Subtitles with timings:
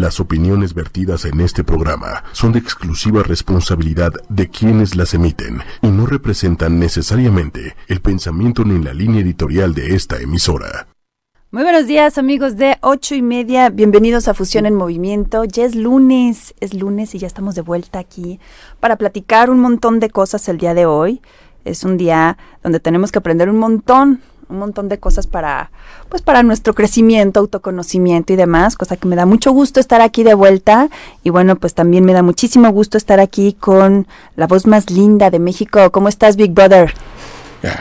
[0.00, 5.88] Las opiniones vertidas en este programa son de exclusiva responsabilidad de quienes las emiten y
[5.88, 10.86] no representan necesariamente el pensamiento ni la línea editorial de esta emisora.
[11.50, 15.44] Muy buenos días amigos de ocho y media, bienvenidos a Fusión en Movimiento.
[15.44, 18.40] Ya es lunes, es lunes y ya estamos de vuelta aquí
[18.80, 21.20] para platicar un montón de cosas el día de hoy.
[21.66, 25.70] Es un día donde tenemos que aprender un montón, un montón de cosas para,
[26.08, 30.22] pues para nuestro crecimiento, autoconocimiento y demás, cosa que me da mucho gusto estar aquí
[30.22, 30.88] de vuelta.
[31.22, 34.06] Y bueno, pues también me da muchísimo gusto estar aquí con
[34.36, 35.90] la voz más linda de México.
[35.90, 36.92] ¿Cómo estás, Big Brother?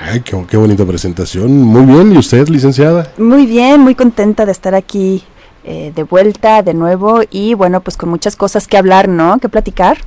[0.02, 1.52] Ay, qué, bonita presentación.
[1.52, 3.12] Muy bien, ¿y usted, licenciada?
[3.18, 5.24] Muy bien, muy contenta de estar aquí
[5.64, 9.40] eh, de vuelta, de nuevo, y bueno, pues con muchas cosas que hablar, ¿no?
[9.40, 10.00] Que platicar.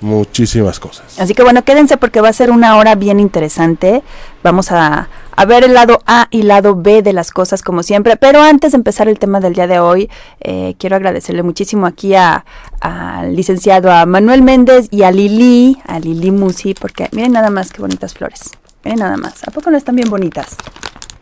[0.00, 1.18] Muchísimas cosas.
[1.18, 4.02] Así que bueno, quédense porque va a ser una hora bien interesante.
[4.44, 5.08] Vamos a,
[5.48, 8.16] ver el lado A y lado B de las cosas como siempre.
[8.16, 10.08] Pero antes de empezar el tema del día de hoy,
[10.40, 16.30] eh, quiero agradecerle muchísimo aquí al licenciado, a Manuel Méndez y a Lili, a Lili
[16.30, 18.50] Musi, porque miren nada más qué bonitas flores.
[18.84, 19.42] Eh, nada más.
[19.48, 20.56] ¿A poco no están bien bonitas?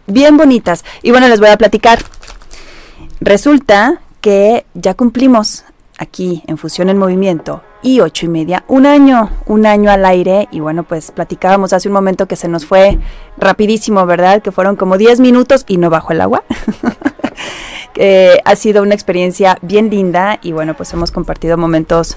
[0.06, 0.84] Bien bonitas.
[1.02, 2.00] Y bueno, les voy a platicar.
[3.20, 5.64] Resulta que ya cumplimos
[5.98, 10.48] aquí en Fusión en Movimiento y ocho y media, un año, un año al aire
[10.50, 12.98] y bueno, pues platicábamos hace un momento que se nos fue
[13.38, 14.42] rapidísimo, ¿verdad?
[14.42, 16.42] Que fueron como 10 minutos y no bajo el agua.
[18.44, 22.14] ha sido una experiencia bien linda y bueno, pues hemos compartido momentos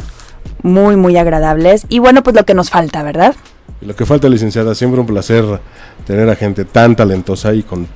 [0.61, 3.35] muy, muy agradables y bueno, pues lo que nos falta, ¿verdad?
[3.81, 5.45] Lo que falta, licenciada, siempre un placer
[6.05, 7.87] tener a gente tan talentosa y con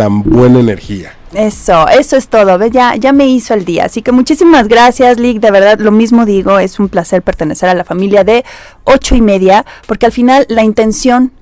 [0.00, 1.12] tan buena energía.
[1.34, 3.84] Eso, eso es todo, Ya, ya me hizo el día.
[3.84, 5.40] Así que muchísimas gracias, Lick.
[5.40, 8.42] De verdad, lo mismo digo, es un placer pertenecer a la familia de
[8.84, 11.32] ocho y media, porque al final la intención,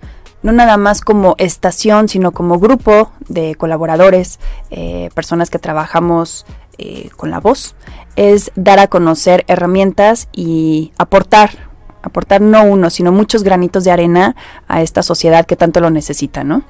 [0.42, 4.40] no nada más como estación, sino como grupo de colaboradores,
[4.72, 6.44] eh, personas que trabajamos
[6.78, 7.76] eh, con la voz,
[8.16, 11.68] es dar a conocer herramientas y aportar
[12.02, 14.34] aportar no uno, sino muchos granitos de arena
[14.66, 16.64] a esta sociedad que tanto lo necesita, ¿no?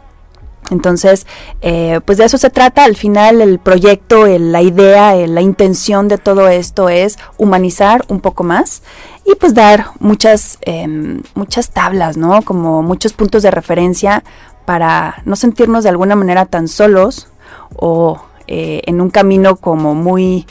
[0.70, 1.26] Entonces,
[1.62, 2.84] eh, pues de eso se trata.
[2.84, 8.44] Al final, el proyecto, la idea, la intención de todo esto es humanizar un poco
[8.44, 8.82] más
[9.24, 12.42] y pues dar muchas, em, muchas tablas, ¿no?
[12.42, 14.24] Como muchos puntos de referencia
[14.64, 17.28] para no sentirnos de alguna manera tan solos
[17.76, 20.46] o eh, en un camino como muy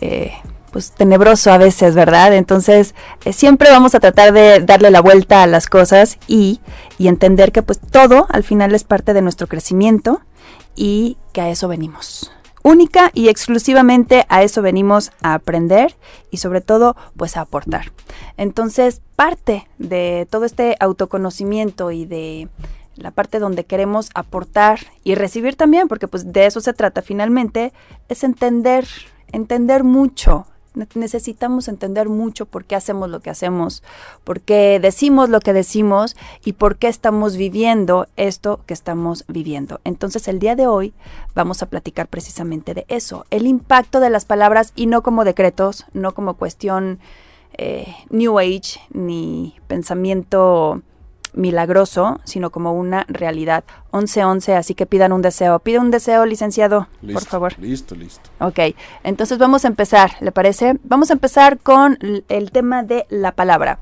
[0.00, 0.32] eh,
[0.72, 2.34] pues tenebroso a veces, ¿verdad?
[2.34, 2.94] Entonces,
[3.24, 6.60] eh, siempre vamos a tratar de darle la vuelta a las cosas y,
[6.98, 10.22] y entender que pues todo al final es parte de nuestro crecimiento
[10.74, 12.32] y que a eso venimos.
[12.64, 15.96] Única y exclusivamente a eso venimos a aprender
[16.30, 17.92] y sobre todo pues a aportar.
[18.36, 22.48] Entonces, parte de todo este autoconocimiento y de
[22.94, 27.72] la parte donde queremos aportar y recibir también, porque pues de eso se trata finalmente,
[28.08, 28.86] es entender,
[29.32, 30.46] entender mucho
[30.94, 33.82] necesitamos entender mucho por qué hacemos lo que hacemos,
[34.24, 39.80] por qué decimos lo que decimos y por qué estamos viviendo esto que estamos viviendo.
[39.84, 40.92] Entonces el día de hoy
[41.34, 45.86] vamos a platicar precisamente de eso, el impacto de las palabras y no como decretos,
[45.92, 46.98] no como cuestión
[47.54, 50.82] eh, New Age ni pensamiento
[51.32, 53.64] milagroso, sino como una realidad.
[53.90, 55.58] 11-11, así que pidan un deseo.
[55.58, 57.58] Pide un deseo, licenciado, por favor.
[57.58, 58.30] Listo, listo.
[58.40, 58.58] Ok,
[59.04, 60.78] entonces vamos a empezar, ¿le parece?
[60.84, 61.98] Vamos a empezar con
[62.28, 63.78] el tema de la palabra.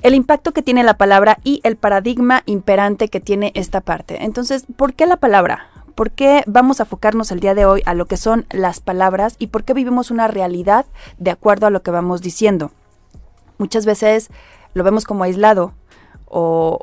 [0.00, 4.22] El impacto que tiene la palabra y el paradigma imperante que tiene esta parte.
[4.22, 5.70] Entonces, ¿por qué la palabra?
[5.96, 9.34] ¿Por qué vamos a enfocarnos el día de hoy a lo que son las palabras
[9.40, 10.86] y por qué vivimos una realidad
[11.18, 12.70] de acuerdo a lo que vamos diciendo?
[13.58, 14.28] Muchas veces
[14.74, 15.72] lo vemos como aislado,
[16.30, 16.78] o,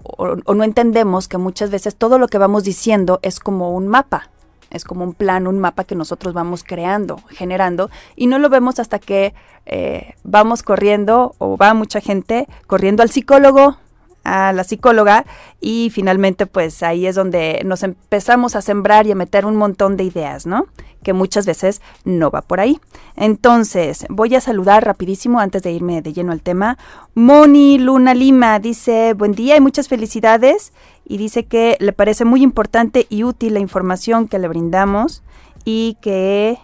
[0.53, 4.29] no entendemos que muchas veces todo lo que vamos diciendo es como un mapa,
[4.69, 8.79] es como un plan, un mapa que nosotros vamos creando, generando, y no lo vemos
[8.79, 9.33] hasta que
[9.65, 13.77] eh, vamos corriendo o va mucha gente corriendo al psicólogo,
[14.25, 15.25] a la psicóloga
[15.61, 19.95] y finalmente pues ahí es donde nos empezamos a sembrar y a meter un montón
[19.95, 20.65] de ideas, ¿no?
[21.03, 22.79] Que muchas veces no va por ahí.
[23.15, 26.77] Entonces, voy a saludar rapidísimo antes de irme de lleno al tema.
[27.13, 30.73] Moni Luna Lima dice, buen día y muchas felicidades
[31.05, 35.23] y dice que le parece muy importante y útil la información que le brindamos
[35.63, 36.57] y que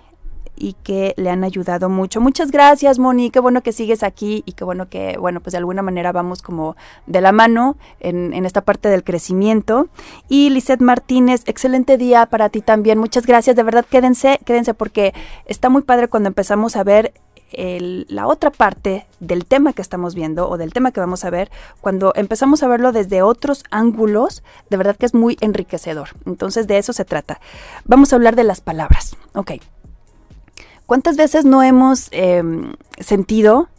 [0.61, 2.21] y que le han ayudado mucho.
[2.21, 5.57] Muchas gracias, Moni, qué bueno que sigues aquí y qué bueno que, bueno, pues de
[5.57, 6.75] alguna manera vamos como
[7.07, 9.87] de la mano en, esta parte del crecimiento.
[10.29, 12.99] Y Lisette Martínez, excelente día para ti también.
[12.99, 15.15] Muchas gracias, de verdad, quédense, quédense porque
[15.47, 17.13] está muy padre cuando empezamos a ver
[17.53, 21.51] la otra parte del tema que estamos viendo o del tema que vamos a ver,
[21.81, 26.09] cuando empezamos a verlo desde otros ángulos, de verdad que es muy enriquecedor.
[26.25, 27.41] Entonces de eso se trata.
[27.83, 29.17] Vamos a hablar de las palabras.
[29.33, 29.53] Ok.
[30.91, 33.69] ¿Cuántas veces no hemos em, sentido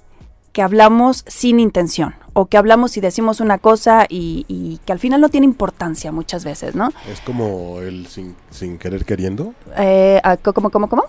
[0.54, 2.14] que hablamos sin intención?
[2.32, 6.42] O que hablamos y decimos una cosa y, que al final no tiene importancia muchas
[6.42, 6.88] veces, ¿no?
[7.12, 9.52] Es como el sin, querer queriendo.
[9.76, 11.04] Eh, ¿Cómo, cómo, cómo?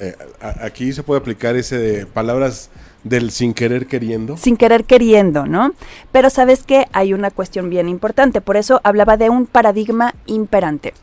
[0.00, 2.70] Eh, aquí se puede aplicar ese de palabras
[3.04, 4.38] del sin querer queriendo.
[4.38, 5.74] Sin querer queriendo, ¿no?
[6.12, 10.94] Pero sabes que hay una cuestión bien importante, por eso hablaba de un paradigma imperante.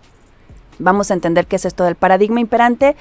[0.79, 2.95] Vamos a entender qué es esto del paradigma imperante.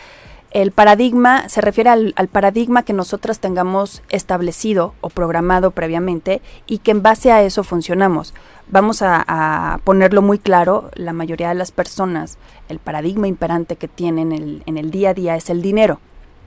[0.53, 6.91] El paradigma se refiere al, paradigma que nosotros tengamos establecido o programado previamente y que
[6.91, 8.35] en base a eso funcionamos.
[8.69, 12.37] Vamos a, a ponerlo muy claro, la mayoría de las personas,
[12.69, 16.01] el paradigma imperante que tienen en el día a día es el dinero,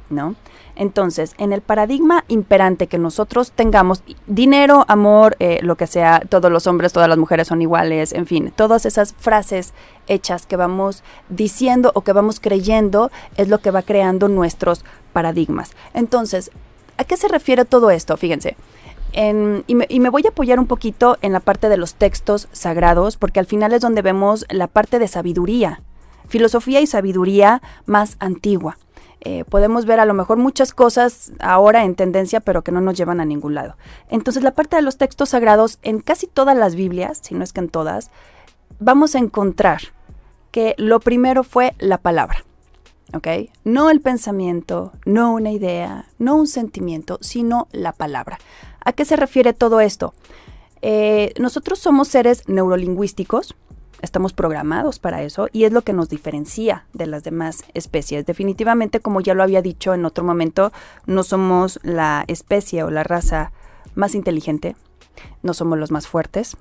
[0.09, 0.35] ¿no?
[0.75, 6.51] Entonces, en el paradigma imperante que nosotros tengamos, dinero, amor, eh, lo que sea, todos
[6.51, 9.73] los hombres, todas las mujeres son iguales, en fin, todas esas frases
[10.07, 15.71] hechas que vamos diciendo o que vamos creyendo es lo que va creando nuestros paradigmas.
[15.93, 16.51] Entonces,
[16.97, 18.17] ¿a qué se refiere todo esto?
[18.17, 18.57] Fíjense.
[19.13, 22.49] y, me, y, me, voy a apoyar un poquito en la parte de los textos
[22.51, 25.81] sagrados, porque al final es donde vemos la parte de sabiduría,
[26.27, 28.77] filosofía y sabiduría más antigua.
[29.27, 32.95] Eh, podemos ver a lo mejor muchas cosas ahora en tendencia, pero que no nos
[32.95, 33.75] llevan a ningún lado.
[34.07, 37.51] Entonces, la parte de los textos sagrados, en casi todas las Biblias, si no es
[37.51, 38.11] que en todas,
[38.79, 39.81] vamos a encontrar
[40.51, 42.45] que lo primero fue la palabra.
[43.15, 43.27] ¿Ok?
[43.63, 48.37] No el pensamiento, no una idea, no un sentimiento, sino la palabra.
[48.83, 50.13] ¿A qué se refiere todo esto?
[50.83, 53.55] Eh, nosotros somos seres neurolingüísticos,
[54.05, 58.23] Estamos programados para eso y es lo que nos diferencia de las demás especies.
[58.27, 60.71] Definitivamente, como ya lo había dicho en otro momento,
[61.07, 63.51] no somos la especie o la raza
[63.95, 64.75] más inteligente,
[65.41, 66.55] no somos los más fuertes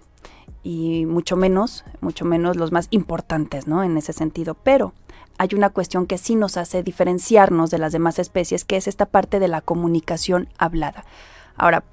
[0.62, 3.84] y mucho menos, mucho menos los más importantes, ¿no?
[3.84, 4.54] En ese sentido.
[4.54, 4.94] Pero
[5.36, 9.04] hay una cuestión que sí nos hace diferenciarnos de las demás especies, que es esta
[9.04, 11.04] parte de la comunicación hablada.
[11.56, 11.84] Ahora,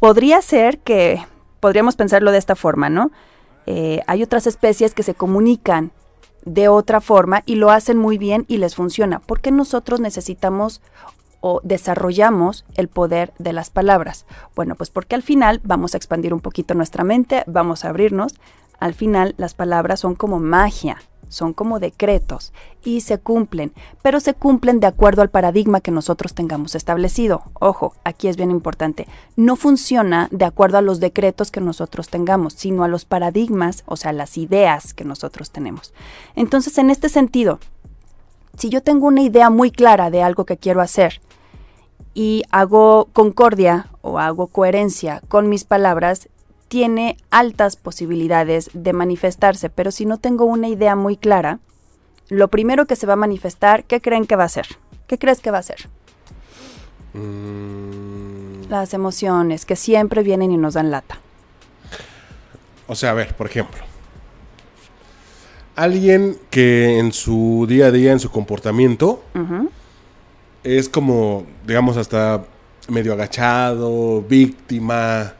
[0.00, 1.22] podría ser que,
[1.60, 3.10] podríamos pensarlo de esta forma, ¿no?
[3.66, 5.90] Eh, hay otras especies que se comunican
[6.44, 9.18] de otra forma y lo hacen muy bien y les funciona.
[9.18, 10.80] ¿Por qué nosotros necesitamos
[11.40, 14.24] o desarrollamos el poder de las palabras?
[14.54, 18.34] Bueno, pues porque al final vamos a expandir un poquito nuestra mente, vamos a abrirnos.
[18.78, 22.52] Al final las palabras son como magia son como decretos
[22.84, 27.42] y se cumplen, pero se cumplen de acuerdo al paradigma que nosotros tengamos establecido.
[27.54, 32.54] Ojo, aquí es bien importante, no funciona de acuerdo a los decretos que nosotros tengamos,
[32.54, 35.92] sino a los paradigmas, o sea, las ideas que nosotros tenemos.
[36.34, 37.58] Entonces, en este sentido,
[38.56, 41.20] si yo tengo una idea muy clara de algo que quiero hacer
[42.14, 46.28] y hago concordia o hago coherencia con mis palabras,
[46.68, 51.60] tiene altas posibilidades de manifestarse, pero si no tengo una idea muy clara,
[52.28, 54.66] lo primero que se va a manifestar, ¿qué creen que va a ser?
[55.06, 55.88] ¿Qué crees que va a ser?
[57.14, 58.68] Mm.
[58.68, 61.20] Las emociones que siempre vienen y nos dan lata.
[62.88, 63.80] O sea, a ver, por ejemplo,
[65.76, 69.22] alguien que en su día a día, en su comportamiento,
[70.64, 72.44] es como, digamos, hasta
[72.88, 75.34] medio agachado, víctima,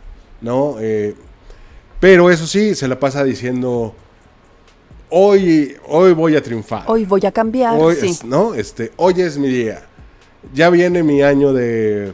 [0.47, 0.77] ¿no?
[0.81, 1.15] Eh,
[2.01, 3.95] pero eso sí, se la pasa diciendo,
[5.11, 6.85] hoy, hoy voy a triunfar.
[6.87, 8.19] Hoy voy a cambiar, hoy, sí.
[8.25, 8.55] ¿no?
[8.55, 9.83] Este, hoy es mi día.
[10.55, 12.13] Ya viene mi año de,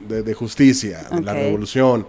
[0.00, 2.06] de, justicia, de la revolución.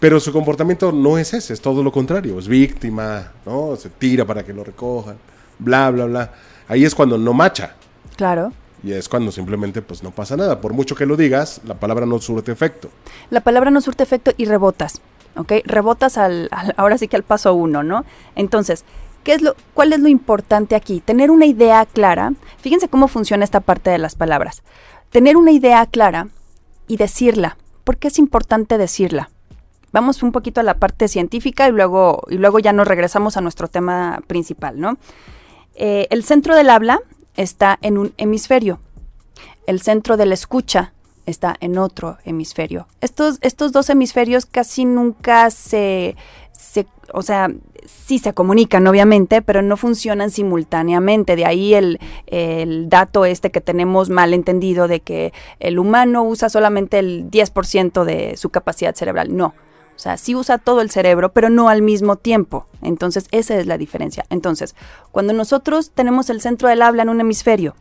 [0.00, 2.38] Pero su comportamiento no es ese, es todo lo contrario.
[2.38, 3.76] Es víctima, ¿no?
[3.76, 5.16] Se tira para que lo recojan,
[5.58, 6.32] bla, bla, bla.
[6.66, 7.76] Ahí es cuando no macha.
[8.16, 8.52] Claro.
[8.82, 10.60] Y es cuando simplemente pues no pasa nada.
[10.60, 12.90] Por mucho que lo digas, la palabra no surte efecto.
[13.30, 15.00] La palabra no surte efecto y rebotas,
[15.36, 15.52] ¿ok?
[15.64, 18.04] Rebotas al, ahora sí que al paso uno, ¿no?
[18.34, 18.84] Entonces,
[19.22, 21.00] ¿qué es lo, ¿cuál es lo importante aquí?
[21.00, 22.32] Tener una idea clara.
[22.58, 24.62] Fíjense cómo funciona esta parte de las palabras.
[25.10, 26.28] Tener una idea clara
[26.88, 27.56] y decirla.
[27.84, 29.30] ¿Por qué es importante decirla?
[29.92, 33.40] Vamos un poquito a la parte científica y luego, y luego ya nos regresamos a
[33.40, 34.98] nuestro tema principal, ¿no?
[35.76, 37.00] Eh, el centro del habla
[37.36, 38.80] está en un hemisferio.
[39.66, 40.92] El centro de la escucha
[41.26, 42.86] está en otro hemisferio.
[43.00, 46.16] Estos, estos dos hemisferios casi nunca se,
[47.12, 47.50] o sea,
[47.86, 51.36] sí se comunican obviamente, pero no funcionan simultáneamente.
[51.36, 56.48] De ahí el, el, dato este que tenemos mal entendido de que el humano usa
[56.48, 59.36] solamente el 10% de su capacidad cerebral.
[59.36, 59.54] No,
[59.94, 62.66] o sea, sí usa todo el cerebro, pero no al mismo tiempo.
[62.82, 64.24] Entonces, esa es la diferencia.
[64.28, 64.74] Entonces,
[65.12, 67.74] cuando nosotros tenemos el centro del habla en un hemisferio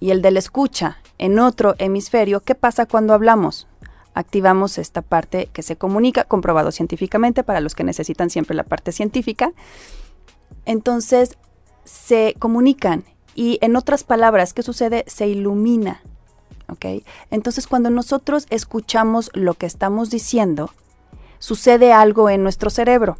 [0.00, 3.66] y el de la escucha en otro hemisferio, ¿qué pasa cuando hablamos?
[4.14, 8.92] Activamos esta parte que se comunica, comprobado científicamente para los que necesitan siempre la parte
[8.92, 9.52] científica.
[10.64, 11.36] Entonces,
[11.84, 15.04] se comunican y en otras palabras, ¿qué sucede?
[15.06, 16.02] Se ilumina
[16.68, 17.02] ¿ok?
[17.30, 20.70] Entonces cuando nosotros escuchamos lo que estamos diciendo,
[21.38, 23.16] sucede algo en nuestro cerebro.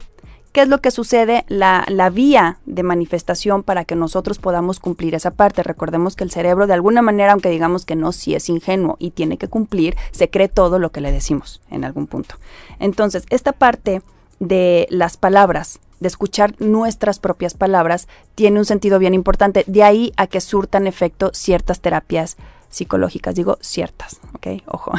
[0.56, 1.44] ¿Qué es lo que sucede?
[1.48, 5.62] La, la, vía de manifestación para que nosotros podamos cumplir esa parte.
[5.62, 9.10] Recordemos que el cerebro, de alguna manera, aunque digamos que no, si es ingenuo y
[9.10, 12.36] tiene que cumplir, se cree todo lo que le decimos en algún punto.
[12.78, 14.00] Entonces, esta parte
[14.40, 19.62] de las palabras, de escuchar nuestras propias palabras, tiene un sentido bien importante.
[19.66, 22.38] De ahí a que surtan efecto ciertas terapias
[22.70, 24.62] psicológicas, digo ciertas, ¿ok?
[24.68, 24.92] Ojo.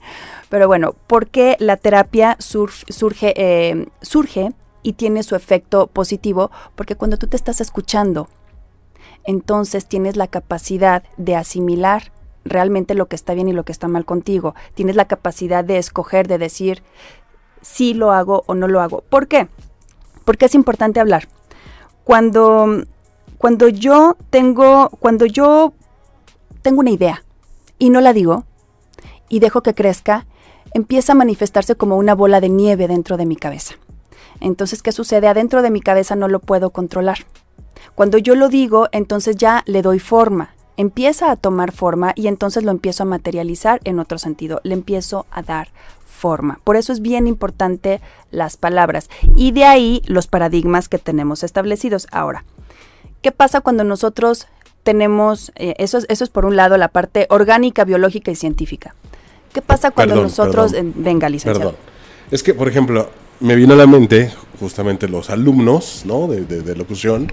[0.48, 4.52] Pero bueno, ¿por qué la terapia surge, eh, surge
[4.84, 6.52] y tiene su efecto positivo?
[6.76, 8.28] Porque cuando tú te estás escuchando,
[9.24, 12.12] entonces tienes la capacidad de asimilar
[12.44, 14.54] realmente lo que está bien y lo que está mal contigo.
[14.74, 16.82] Tienes la capacidad de escoger, de decir
[17.62, 19.02] si lo hago o no lo hago.
[19.08, 19.48] ¿Por qué?
[20.24, 21.28] Porque es importante hablar.
[22.04, 22.84] Cuando,
[23.38, 25.72] cuando yo tengo, cuando yo
[26.62, 27.24] tengo una idea
[27.78, 28.44] y no la digo
[29.28, 30.26] y dejo que crezca,
[30.74, 33.74] empieza a manifestarse como una bola de nieve dentro de mi cabeza.
[34.44, 35.26] Entonces, ¿qué sucede?
[35.26, 37.18] Adentro de mi cabeza no lo puedo controlar.
[37.94, 40.54] Cuando yo lo digo, entonces ya le doy forma.
[40.76, 44.60] Empieza a tomar forma y entonces lo empiezo a materializar en otro sentido.
[44.62, 45.68] Le empiezo a dar
[46.04, 46.60] forma.
[46.64, 49.08] Por eso es bien importante las palabras.
[49.34, 52.06] Y de ahí los paradigmas que tenemos establecidos.
[52.10, 52.44] Ahora,
[53.22, 54.46] ¿qué pasa cuando nosotros
[54.84, 58.94] tenemos, eh, eso, es, eso es por un lado la parte orgánica, biológica y científica.
[59.52, 61.70] ¿Qué pasa cuando nosotros, venga licenciado?
[61.70, 61.76] Perdón.
[62.30, 63.08] Es que, por ejemplo,
[63.40, 66.26] me vino a la mente justamente los alumnos ¿no?
[66.26, 67.30] de, locución,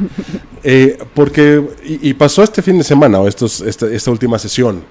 [0.62, 4.82] eh, porque, y, pasó este fin de semana, o estos, esta, última sesión,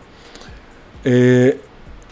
[1.04, 1.60] eh,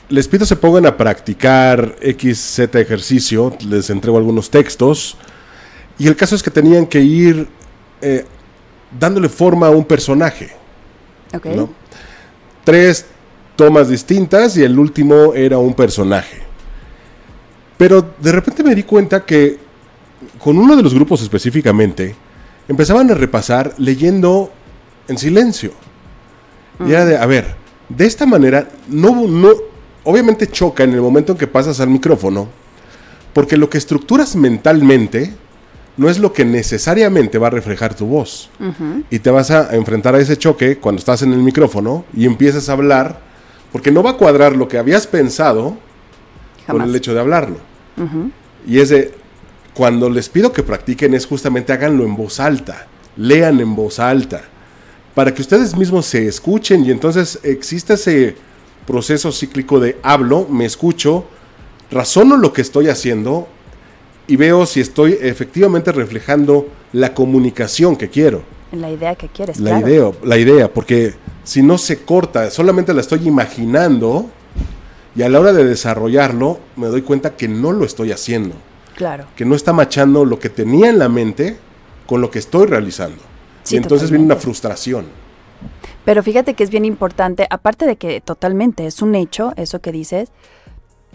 [0.10, 5.18] les pido se pongan a practicar XZ ejercicio, les entrego algunos textos,
[5.98, 7.48] y el caso es que tenían que ir
[8.02, 8.26] eh,
[9.00, 10.52] dándole forma a un personaje.
[12.64, 13.06] Tres
[13.56, 16.45] tomas distintas y el último era un personaje.
[17.78, 19.58] Pero de repente me di cuenta que
[20.40, 22.16] con uno de los grupos específicamente
[22.68, 24.52] empezaban a repasar leyendo
[25.08, 25.72] en silencio.
[26.86, 27.56] Y era de, a ver,
[27.90, 29.50] de esta manera no, no,
[30.04, 32.48] obviamente choca en el momento en que pasas al micrófono,
[33.34, 35.34] porque lo que estructuras mentalmente
[35.98, 38.50] no es lo que necesariamente va a reflejar tu voz.
[39.10, 42.68] Y te vas a enfrentar a ese choque cuando estás en el micrófono y empiezas
[42.68, 43.22] a hablar,
[43.72, 45.78] porque no va a cuadrar lo que habías pensado
[46.68, 47.58] con el hecho de hablarlo.
[48.68, 49.14] Y es de,
[49.74, 54.44] cuando les pido que practiquen es justamente háganlo en voz alta, lean en voz alta,
[55.14, 58.36] para que ustedes mismos se escuchen y entonces existe ese
[58.86, 61.26] proceso cíclico de hablo, me escucho,
[61.92, 63.48] razono lo que estoy haciendo
[64.28, 68.44] y veo si estoy efectivamente reflejando la comunicación que quiero.
[68.72, 73.02] La idea que quieres, la Idea, la idea, porque si no se corta, solamente la
[73.02, 74.30] estoy imaginando
[75.16, 78.56] y a la hora de desarrollarlo me doy cuenta que no lo estoy haciendo.
[78.96, 79.26] Claro.
[79.36, 81.58] Que no está machando lo que tenía en la mente
[82.06, 83.22] con lo que estoy realizando.
[83.70, 85.06] y entonces viene una frustración.
[86.04, 89.92] Pero fíjate que es bien importante, aparte de que totalmente es un hecho, eso que
[89.92, 90.30] dices,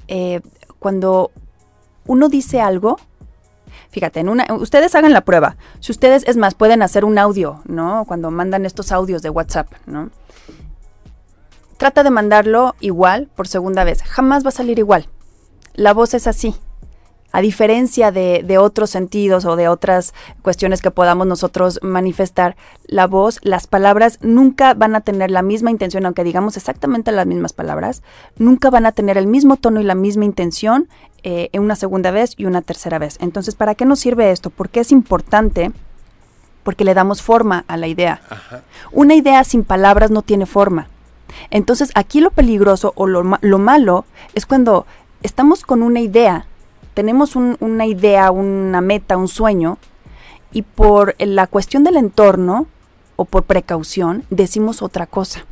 [0.09, 0.41] eh,
[0.81, 1.31] cuando
[2.07, 2.99] uno dice algo,
[3.91, 5.57] fíjate, en una, ustedes hagan la prueba.
[5.79, 8.05] Si ustedes, es más, pueden hacer un audio, ¿no?
[8.07, 10.11] Cuando mandan estos audios de WhatsApp, ¿no?
[11.81, 14.03] Trata de mandarlo igual por segunda vez.
[14.03, 15.09] Jamás va a salir igual.
[15.73, 16.55] La voz es así
[17.33, 23.39] a diferencia de, otros sentidos o de otras cuestiones que podamos nosotros manifestar, la voz,
[23.43, 28.03] las palabras nunca van a tener la misma intención, aunque digamos exactamente las mismas palabras,
[28.37, 30.87] nunca van a tener el mismo tono y la misma intención
[31.23, 33.17] eh, en una segunda vez y una tercera vez.
[33.21, 34.51] Entonces, ¿para qué nos sirve esto?
[34.51, 35.73] Porque es importante
[36.63, 38.21] porque le damos forma a la idea.
[38.93, 40.89] Una idea sin palabras no tiene forma.
[41.51, 44.87] Entonces, aquí lo peligroso o lo, lo malo es cuando
[45.23, 46.47] estamos con una idea
[46.95, 49.79] tenemos una idea, una meta, un sueño,
[50.53, 52.67] y por la cuestión del entorno
[53.17, 55.47] o por precaución decimos otra cosa.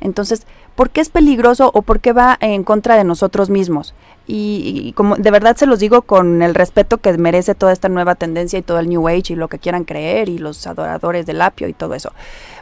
[0.00, 3.94] Entonces, ¿por qué es peligroso o por qué va en contra de nosotros mismos?
[4.28, 8.16] Y, como de verdad se los digo con el respeto que merece toda esta nueva
[8.16, 11.40] tendencia y todo el New Age y lo que quieran creer y los adoradores del
[11.40, 12.12] apio y todo eso.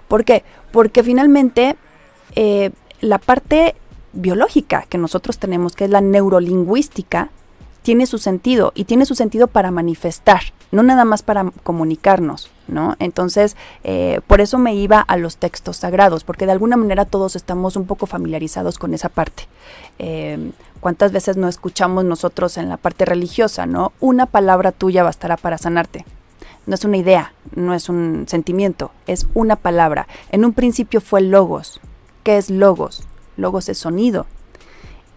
[0.06, 0.44] ¿Por qué?
[0.72, 1.76] Porque finalmente
[2.34, 3.74] eh, la parte
[4.12, 7.30] biológica que nosotros tenemos, que es la neurolingüística,
[7.84, 10.40] tiene su sentido y tiene su sentido para manifestar,
[10.72, 12.96] no nada más para comunicarnos, ¿no?
[12.98, 17.36] Entonces, eh, por eso me iba a los textos sagrados, porque de alguna manera todos
[17.36, 19.48] estamos un poco familiarizados con esa parte.
[19.98, 20.50] Eh,
[20.80, 23.92] ¿Cuántas veces no escuchamos nosotros en la parte religiosa, ¿no?
[24.00, 26.06] Una palabra tuya bastará para sanarte.
[26.66, 30.08] No es una idea, no es un sentimiento, es una palabra.
[30.30, 31.82] En un principio fue logos,
[32.24, 33.06] ¿Qué es logos?
[33.36, 34.26] Logos es sonido.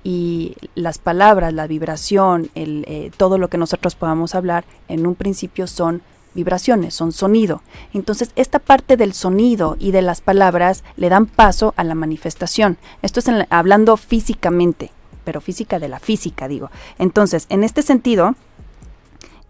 [0.04, 5.16] Y las palabras, la vibración, el, eh, todo lo que nosotros podamos hablar, en un
[5.16, 6.02] principio son
[6.34, 7.62] vibraciones, son sonido.
[7.94, 12.78] Entonces, esta parte del sonido y de las palabras le dan paso a la manifestación.
[13.02, 14.92] Esto es hablando físicamente,
[15.24, 16.70] pero física de la física, digo.
[17.00, 18.36] Entonces, en este sentido,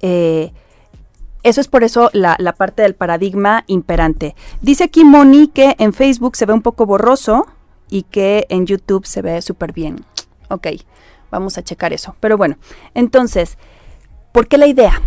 [0.01, 0.53] eh,
[1.47, 4.35] eso es por eso la, la, parte del paradigma imperante.
[4.61, 7.47] Dice aquí Moni que en Facebook se ve un poco borroso
[7.89, 10.03] y que en YouTube se ve súper bien.
[10.49, 10.67] Ok,
[11.31, 12.15] vamos a checar eso.
[12.19, 12.57] Pero bueno,
[12.93, 13.57] entonces,
[14.33, 15.01] ¿por qué la idea?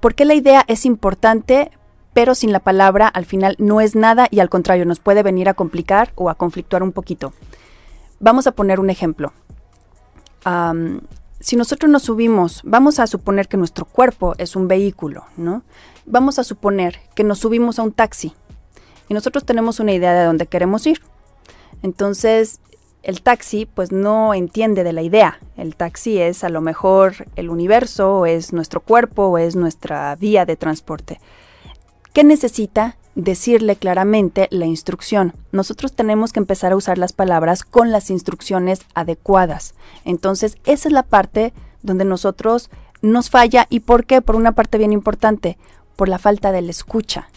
[0.00, 1.70] Porque la idea es importante,
[2.12, 5.48] pero sin la palabra al final no es nada y al contrario nos puede venir
[5.48, 7.32] a complicar o a conflictuar un poquito.
[8.18, 9.32] Vamos a poner un ejemplo.
[11.40, 15.62] Si nosotros nos subimos, vamos a suponer que nuestro cuerpo es un vehículo, ¿no?
[16.04, 18.34] Vamos a suponer que nos subimos a un taxi
[19.08, 21.00] y nosotros tenemos una idea de dónde queremos ir.
[21.82, 22.60] Entonces,
[23.02, 25.40] el taxi pues no entiende de la idea.
[25.56, 30.14] El taxi es a lo mejor el universo, o es nuestro cuerpo, o es nuestra
[30.16, 31.20] vía de transporte.
[32.12, 32.96] ¿Qué necesita?
[33.20, 35.34] Decirle claramente la instrucción.
[35.52, 39.74] Nosotros tenemos que empezar a usar las palabras con las instrucciones adecuadas.
[40.06, 42.70] Entonces, esa es la parte donde nosotros
[43.02, 43.66] nos falla.
[43.68, 44.22] ¿Y por qué?
[44.22, 45.58] Por una parte bien importante,
[45.96, 47.28] por la falta de la escucha.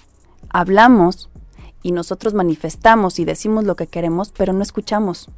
[0.48, 1.30] Hablamos
[1.82, 5.30] y nosotros manifestamos y decimos lo que queremos, pero no escuchamos.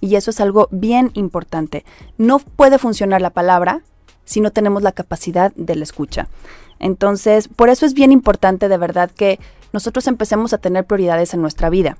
[0.00, 1.84] Y eso es algo bien importante.
[2.18, 3.82] No puede funcionar la palabra
[4.24, 6.26] si no tenemos la capacidad de la escucha.
[6.80, 9.38] Entonces, por eso es bien importante de verdad que
[9.72, 11.96] nosotros empecemos a tener prioridades en nuestra vida.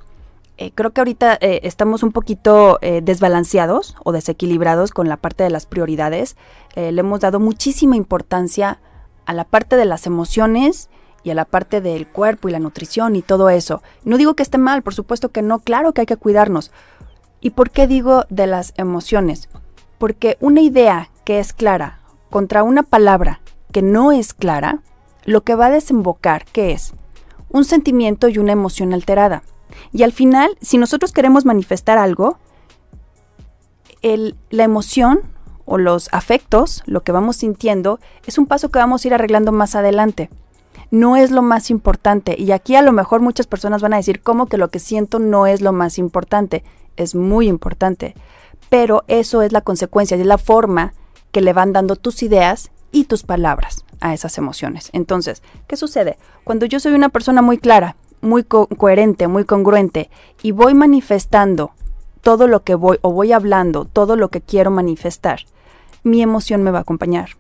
[0.58, 5.44] Eh, creo que ahorita eh, estamos un poquito eh, desbalanceados o desequilibrados con la parte
[5.44, 6.36] de las prioridades.
[6.76, 8.80] le hemos dado muchísima importancia
[9.26, 10.90] a la parte de las emociones
[11.24, 13.82] y a la parte del cuerpo y la nutrición y todo eso.
[14.04, 16.70] No digo que esté mal, por supuesto que no, claro que hay que cuidarnos,
[17.42, 19.48] ¿Y por qué digo de las emociones?
[19.98, 21.98] Porque una idea que es clara
[22.30, 23.40] contra una palabra
[23.72, 24.78] que no es clara,
[25.24, 26.94] lo que va a desembocar, ¿qué es?
[27.52, 29.42] Un sentimiento y una emoción alterada.
[29.92, 32.38] Y al final, si nosotros queremos manifestar algo,
[34.02, 35.20] la emoción
[35.64, 39.52] o los afectos, lo que vamos sintiendo, es un paso que vamos a ir arreglando
[39.52, 40.28] más adelante.
[40.90, 42.34] No es lo más importante.
[42.38, 45.18] Y aquí a lo mejor muchas personas van a decir, ¿cómo que lo que siento
[45.18, 46.64] no es lo más importante?
[46.96, 48.14] es muy importante,
[48.68, 50.94] pero eso es la consecuencia, es la forma
[51.30, 54.90] que le van dando tus ideas y tus palabras a esas emociones.
[54.92, 56.18] Entonces, ¿qué sucede?
[56.44, 60.11] Cuando yo soy una persona muy clara, muy coherente, muy congruente
[60.42, 61.72] y voy manifestando
[62.20, 65.40] todo lo que voy o voy hablando, todo lo que quiero manifestar,
[66.05, 67.31] mi emoción me va a acompañar,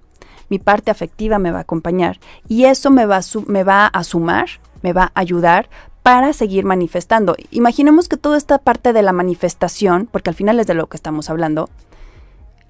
[0.48, 4.04] mi parte afectiva me va a acompañar y eso me va a, me va a
[4.04, 4.46] sumar,
[4.82, 5.68] me va a ayudar
[6.02, 7.36] para seguir manifestando.
[7.50, 10.96] Imaginemos que toda esta parte de la manifestación, porque al final es de lo que
[10.96, 11.70] estamos hablando,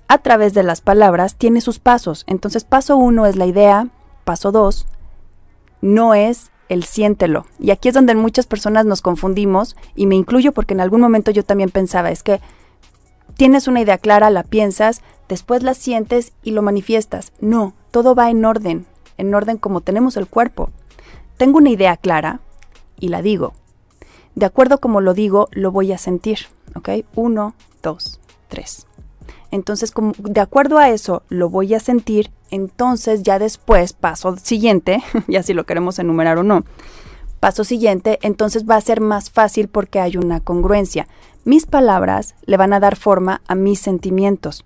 [0.08, 2.24] a través de las palabras tiene sus pasos.
[2.26, 3.88] Entonces, paso uno es la idea,
[4.24, 4.86] paso dos
[5.82, 7.44] no es el siéntelo.
[7.58, 11.30] Y aquí es donde muchas personas nos confundimos, y me incluyo porque en algún momento
[11.30, 12.40] yo también pensaba, es que
[13.36, 17.32] tienes una idea clara, la piensas, después la sientes y lo manifiestas.
[17.40, 18.86] No, todo va en orden,
[19.18, 20.70] en orden como tenemos el cuerpo.
[21.36, 22.40] Tengo una idea clara,
[22.98, 23.52] y la digo.
[24.34, 26.38] De acuerdo como lo digo, lo voy a sentir.
[26.74, 26.88] ¿Ok?
[27.14, 28.86] Uno, dos, tres.
[29.52, 35.04] Entonces, como de acuerdo a eso lo voy a sentir, entonces ya después, paso siguiente,
[35.28, 36.64] ya si lo queremos enumerar o no,
[37.38, 41.06] paso siguiente, entonces va a ser más fácil porque hay una congruencia.
[41.44, 44.64] Mis palabras le van a dar forma a mis sentimientos.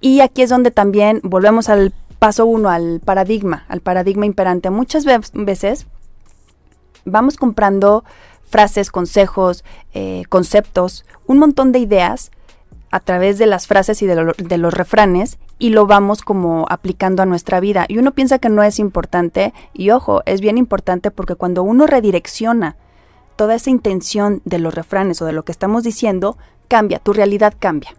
[0.00, 4.68] Y aquí es donde también volvemos al paso uno, al paradigma, al paradigma imperante.
[4.68, 5.86] Muchas veces
[7.06, 8.04] vamos comprando
[8.50, 12.30] frases, consejos, eh, conceptos, un montón de ideas
[12.90, 17.22] a través de las frases y de, de, los refranes y lo vamos como aplicando
[17.22, 17.84] a nuestra vida.
[17.88, 21.86] Y uno piensa que no es importante y ojo, es bien importante porque cuando uno
[21.86, 22.76] redirecciona
[23.36, 27.54] toda esa intención de los refranes o de lo que estamos diciendo, cambia, tu realidad
[27.58, 27.94] cambia.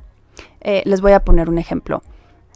[0.61, 2.01] Eh, les voy a poner un ejemplo.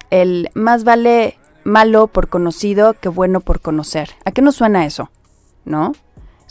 [0.10, 4.12] El más vale malo por conocido que bueno por conocer.
[4.26, 5.10] ¿A qué nos suena eso?
[5.66, 5.94] ¿No?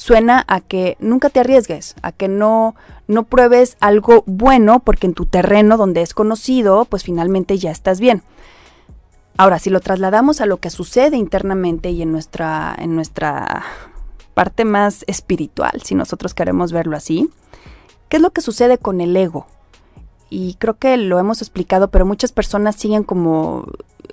[0.02, 2.74] Suena a que nunca te arriesgues, a que no,
[3.06, 8.00] no pruebes algo bueno porque en tu terreno donde es conocido, pues finalmente ya estás
[8.00, 8.22] bien.
[9.36, 13.62] Ahora, si lo trasladamos a lo que sucede internamente y en nuestra, en nuestra
[14.34, 17.30] parte más espiritual, si nosotros queremos verlo así,
[18.08, 19.46] ¿qué es lo que sucede con el ego?
[20.30, 23.66] Y creo que lo hemos explicado, pero muchas personas siguen como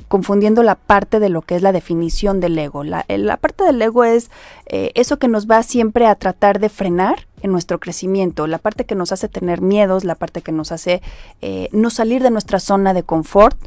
[0.08, 2.84] confundiendo la parte de lo que es la definición del ego.
[2.84, 4.32] La, la parte del ego es
[4.68, 8.86] eh, eso que nos va siempre a tratar de frenar en nuestro crecimiento, la parte
[8.86, 11.02] que nos hace tener miedos, la parte que nos hace
[11.42, 13.58] eh, no salir de nuestra zona de confort.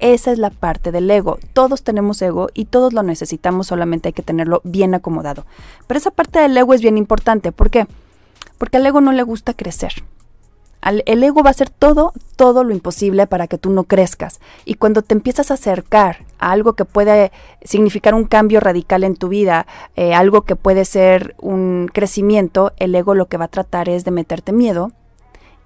[0.00, 1.38] Esa es la parte del ego.
[1.52, 5.46] Todos tenemos ego y todos lo necesitamos, solamente hay que tenerlo bien acomodado.
[5.86, 7.52] Pero esa parte del ego es bien importante.
[7.52, 7.86] ¿Por qué?
[8.58, 10.04] Porque al ego no le gusta crecer
[10.84, 14.40] el ego va a hacer todo, todo lo imposible para que tú no crezcas.
[14.64, 19.16] Y cuando te empiezas a acercar a algo que puede significar un cambio radical en
[19.16, 19.66] tu vida,
[19.96, 24.04] eh, algo que puede ser un crecimiento, el ego lo que va a tratar es
[24.04, 24.92] de meterte miedo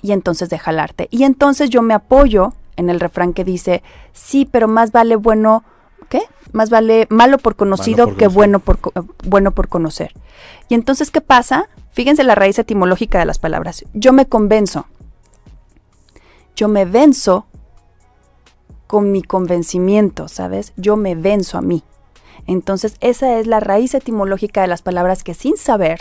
[0.03, 1.09] y entonces de jalarte.
[1.11, 5.65] Y entonces yo me apoyo en el refrán que dice, sí, pero más vale bueno,
[6.09, 6.23] ¿qué?
[6.53, 8.79] Más vale malo por conocido que bueno por,
[9.25, 10.15] bueno por conocer.
[10.69, 11.69] Y entonces, ¿qué pasa?
[11.91, 13.85] Fíjense la raíz etimológica de las palabras.
[13.95, 14.87] Yo me convenzo
[16.59, 17.47] yo me venzo
[18.89, 20.73] con mi convencimiento, ¿sabes?
[20.77, 21.85] Yo me venzo a mí.
[22.49, 26.01] Entonces esa es la raíz etimológica de las palabras que sin saber,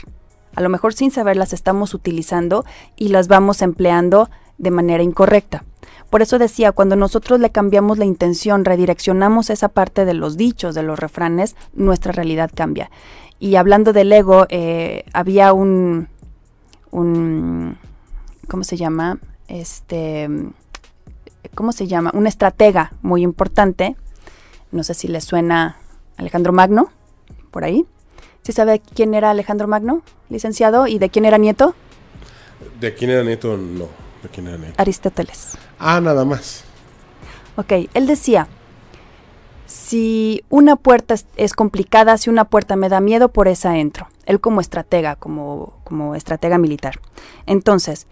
[0.55, 2.65] a lo mejor sin saber las estamos utilizando
[2.95, 5.63] y las vamos empleando de manera incorrecta.
[6.09, 10.73] Por eso decía, cuando nosotros le cambiamos la intención, redireccionamos esa parte de los dichos,
[10.73, 12.89] de los refranes, nuestra realidad cambia.
[13.37, 16.07] Y hablando del ego, eh, había un,
[16.89, 17.77] un,
[18.47, 19.19] ¿cómo se llama?
[19.47, 20.29] Este,
[21.55, 22.11] ¿cómo se llama?
[22.13, 23.95] Un estratega muy importante.
[24.71, 25.77] No sé si le suena
[26.17, 26.89] Alejandro Magno,
[27.51, 27.85] por ahí.
[28.43, 30.87] ¿Sí sabe quién era Alejandro Magno, licenciado?
[30.87, 31.75] ¿Y de quién era nieto?
[32.79, 33.87] De quién era nieto, no.
[34.23, 34.75] ¿De quién era nieto?
[34.77, 35.57] Aristóteles.
[35.79, 36.63] Ah, nada más.
[37.55, 38.47] Ok, él decía,
[39.65, 44.07] si una puerta es, complicada, si una puerta me da miedo, por esa entro.
[44.25, 46.99] Él como estratega, como, como estratega militar.
[47.45, 48.07] Entonces,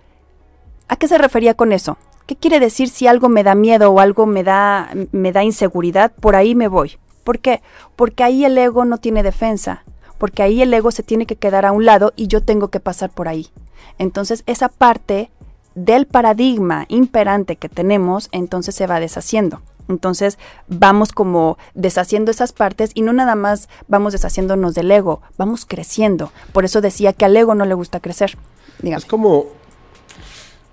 [0.88, 1.98] ¿A qué se refería con eso?
[2.26, 6.12] ¿Qué quiere decir si algo me da miedo o algo me da, me da inseguridad?
[6.20, 6.98] Por ahí me voy.
[7.24, 7.62] ¿Por qué?
[7.96, 9.84] Porque ahí el ego no tiene defensa,
[10.18, 12.80] porque ahí el ego se tiene que quedar a un lado y yo tengo que
[12.80, 13.50] pasar por ahí.
[13.98, 15.32] Entonces esa parte
[15.74, 19.62] del paradigma imperante que tenemos, entonces se va deshaciendo.
[19.88, 25.66] Entonces vamos como deshaciendo esas partes y no nada más vamos deshaciéndonos del ego, vamos
[25.66, 26.32] creciendo.
[26.54, 28.38] Por eso decía que al ego no le gusta crecer.
[28.84, 29.46] Es como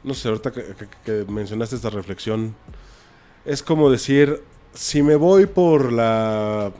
[0.04, 2.54] no sé, ahorita que, mencionaste esta reflexión,
[3.44, 4.42] es como decir,
[4.74, 6.72] si me voy por la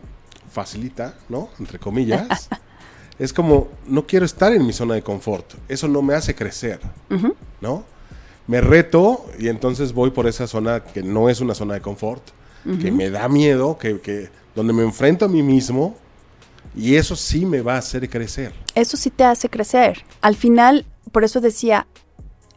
[0.51, 1.49] facilita, ¿no?
[1.59, 2.49] Entre comillas,
[3.19, 6.81] es como, no quiero estar en mi zona de confort, eso no me hace crecer,
[7.61, 7.85] ¿no?
[8.47, 12.23] Me reto y entonces voy por esa zona que no es una zona de confort,
[12.81, 15.97] que me da miedo, que, que, donde me enfrento a mí mismo,
[16.77, 18.53] y eso sí me va a hacer crecer.
[18.75, 20.05] Eso sí te hace crecer.
[20.21, 21.87] Al final, por eso decía,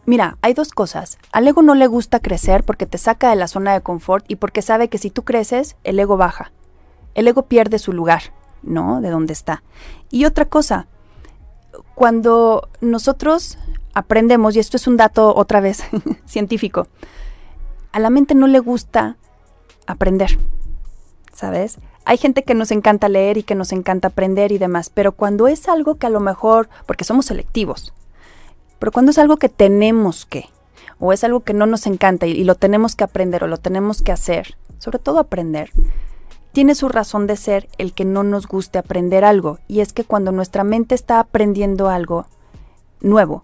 [0.05, 1.17] Mira, hay dos cosas.
[1.31, 4.35] Al ego no le gusta crecer porque te saca de la zona de confort y
[4.35, 6.51] porque sabe que si tú creces, el ego baja.
[7.15, 8.21] El ego pierde su lugar,
[8.61, 9.01] ¿no?
[9.01, 9.63] De donde está.
[10.11, 10.87] Y otra cosa,
[11.95, 13.57] cuando nosotros
[13.93, 15.83] aprendemos, y esto es un dato otra vez
[16.25, 16.87] científico,
[17.91, 19.17] a la mente no le gusta
[19.87, 20.37] aprender,
[21.33, 21.79] ¿sabes?
[22.03, 25.47] Hay gente que nos encanta leer y que nos encanta aprender y demás, pero cuando
[25.47, 27.93] es algo que a lo mejor, porque somos selectivos,
[28.79, 30.49] pero cuando es algo que tenemos que,
[30.99, 34.01] o es algo que no nos encanta y, lo tenemos que aprender o lo tenemos
[34.01, 35.71] que hacer, sobre todo aprender,
[36.51, 39.59] tiene su razón de ser el que no nos guste aprender algo.
[39.67, 42.27] Y es que cuando nuestra mente está aprendiendo algo
[43.01, 43.43] nuevo,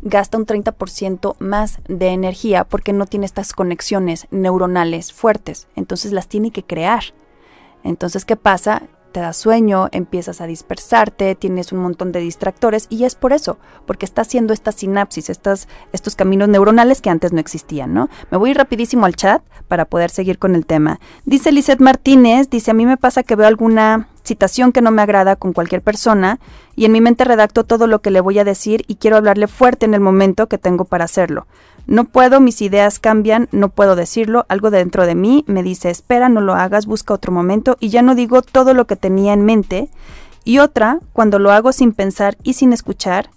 [0.00, 5.68] gasta un 30% más de energía porque no tiene estas conexiones neuronales fuertes.
[5.76, 7.02] Entonces las tiene que crear.
[7.84, 8.84] Entonces, ¿qué pasa?
[9.16, 13.56] Te da sueño, empiezas a dispersarte, tienes un montón de distractores y es por eso,
[13.86, 18.10] porque está haciendo esta sinapsis, estas, estos caminos neuronales que antes no existían, ¿no?
[18.30, 21.00] Me voy rapidísimo al chat para poder seguir con el tema.
[21.24, 25.02] Dice Lizeth Martínez, dice, a mí me pasa que veo alguna citación que no me
[25.02, 26.38] agrada con cualquier persona
[26.74, 29.46] y en mi mente redacto todo lo que le voy a decir y quiero hablarle
[29.46, 31.46] fuerte en el momento que tengo para hacerlo.
[31.86, 36.28] No puedo, mis ideas cambian, no puedo decirlo, algo dentro de mí me dice, espera,
[36.28, 39.44] no lo hagas, busca otro momento y ya no digo todo lo que tenía en
[39.44, 39.88] mente.
[40.44, 43.30] Y otra, cuando lo hago sin pensar y sin escuchar,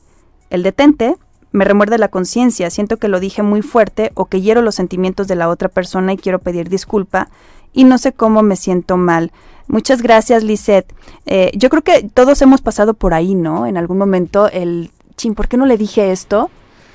[0.50, 1.16] el detente
[1.52, 5.28] me remuerde la conciencia, siento que lo dije muy fuerte o que hiero los sentimientos
[5.28, 7.30] de la otra persona y quiero pedir disculpa
[7.74, 9.32] y no sé cómo me siento mal.
[9.70, 10.92] Muchas gracias, Lisette.
[11.28, 13.68] Eh, yo creo que todos hemos pasado por ahí, ¿no?
[13.68, 16.50] En algún momento el, chin, ¿por qué no le dije esto?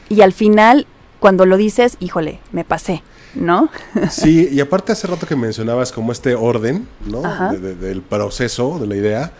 [0.08, 0.86] Y al final
[1.20, 3.02] cuando lo dices, híjole, me pasé,
[3.34, 3.70] ¿no?
[4.10, 7.22] Sí, y aparte hace rato que mencionabas como este orden, ¿no?
[7.52, 9.32] del proceso, de la idea,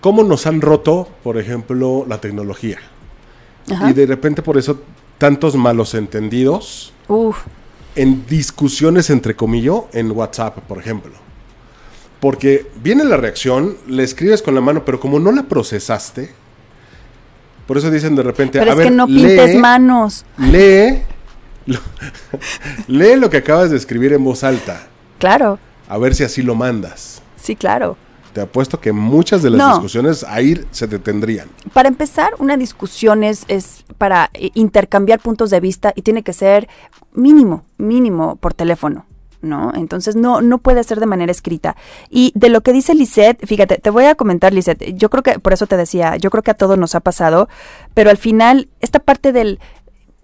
[0.00, 2.78] cómo nos han roto, por ejemplo, la tecnología.
[3.88, 4.80] Y de repente por eso
[5.18, 6.92] tantos malos entendidos
[7.94, 11.23] en discusiones entre comillas en WhatsApp, por ejemplo.
[12.24, 16.30] Porque viene la reacción, le escribes con la mano, pero como no la procesaste,
[17.66, 20.24] por eso dicen de repente, Pero a es ver, que no pintes lee, manos.
[20.38, 21.02] lee,
[21.66, 21.80] lo,
[22.88, 24.86] lee lo que acabas de escribir en voz alta,
[25.18, 27.20] Claro, a ver si así lo mandas.
[27.36, 27.98] sí, claro.
[28.32, 29.68] Te apuesto que muchas de las No.
[29.74, 31.48] discusiones ahí se detendrían.
[31.74, 36.32] Para empezar, una discusión es, es para eh, intercambiar puntos de vista y tiene que
[36.32, 36.70] ser
[37.12, 39.04] mínimo, mínimo por teléfono.
[39.44, 39.72] ¿No?
[39.74, 41.76] Entonces no, no puede ser de manera escrita.
[42.08, 45.38] Y de lo que dice Lisette, fíjate, te voy a comentar, Lisette, yo creo que,
[45.38, 47.48] por eso te decía, yo creo que a todos nos ha pasado,
[47.92, 49.60] pero al final, esta parte del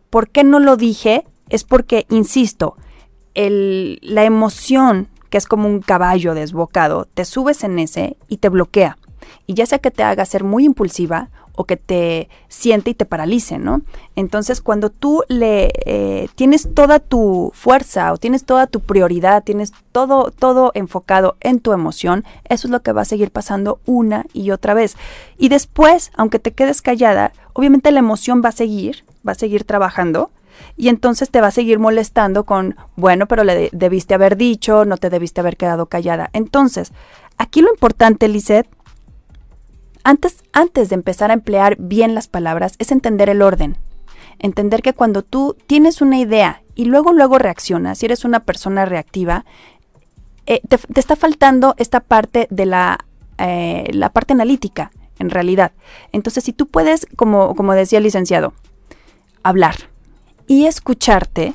[0.09, 2.77] por qué no lo dije es porque, insisto,
[3.35, 8.49] el, la emoción, que es como un caballo desbocado, te subes en ese y te
[8.49, 8.97] bloquea.
[9.47, 11.29] Y ya sea que te haga ser muy impulsiva
[11.61, 13.83] o que te siente y te paralice, ¿no?
[14.17, 19.73] Entonces, cuando tú le eh, tienes toda tu fuerza o tienes toda tu prioridad, tienes
[19.93, 24.25] todo, todo enfocado en tu emoción, eso es lo que va a seguir pasando una
[24.33, 24.97] y otra vez.
[25.37, 29.65] Y después, aunque te quedes callada, obviamente la emoción va a seguir, va a seguir
[29.65, 30.31] trabajando,
[30.79, 34.87] y entonces te va a seguir molestando con, bueno, pero le de- debiste haber dicho,
[34.87, 36.31] no te debiste haber quedado callada.
[36.33, 36.93] Entonces,
[37.37, 38.69] aquí lo importante, Lisette,
[40.05, 43.77] antes, antes de empezar a emplear bien las palabras, es entender el orden.
[44.39, 48.87] Entender que cuando tú tienes una idea y luego, luego reaccionas, si eres una persona
[48.87, 49.45] reactiva,
[50.47, 53.07] eh, te, está faltando esta parte de la,
[53.39, 55.73] eh, la parte analítica, en realidad.
[56.13, 58.55] Entonces, si tú puedes, como, como decía el licenciado,
[59.43, 59.77] hablar
[60.47, 61.55] y escucharte,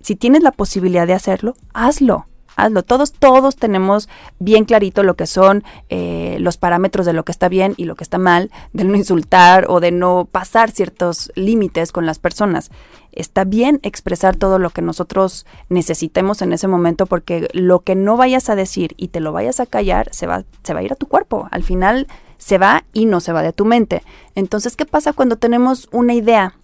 [0.00, 2.26] si tienes la posibilidad de hacerlo, hazlo.
[2.56, 2.82] Hazlo.
[2.82, 7.48] Todos, todos tenemos bien clarito lo que son eh, los parámetros de lo que está
[7.48, 11.92] bien y lo que está mal, de no insultar o de no pasar ciertos límites
[11.92, 12.70] con las personas.
[13.12, 18.16] Está bien expresar todo lo que nosotros necesitemos en ese momento porque lo que no
[18.16, 20.92] vayas a decir y te lo vayas a callar se va, se va a ir
[20.92, 21.48] a tu cuerpo.
[21.50, 24.02] Al final se va y no se va de tu mente.
[24.34, 26.54] Entonces, ¿qué pasa cuando tenemos una idea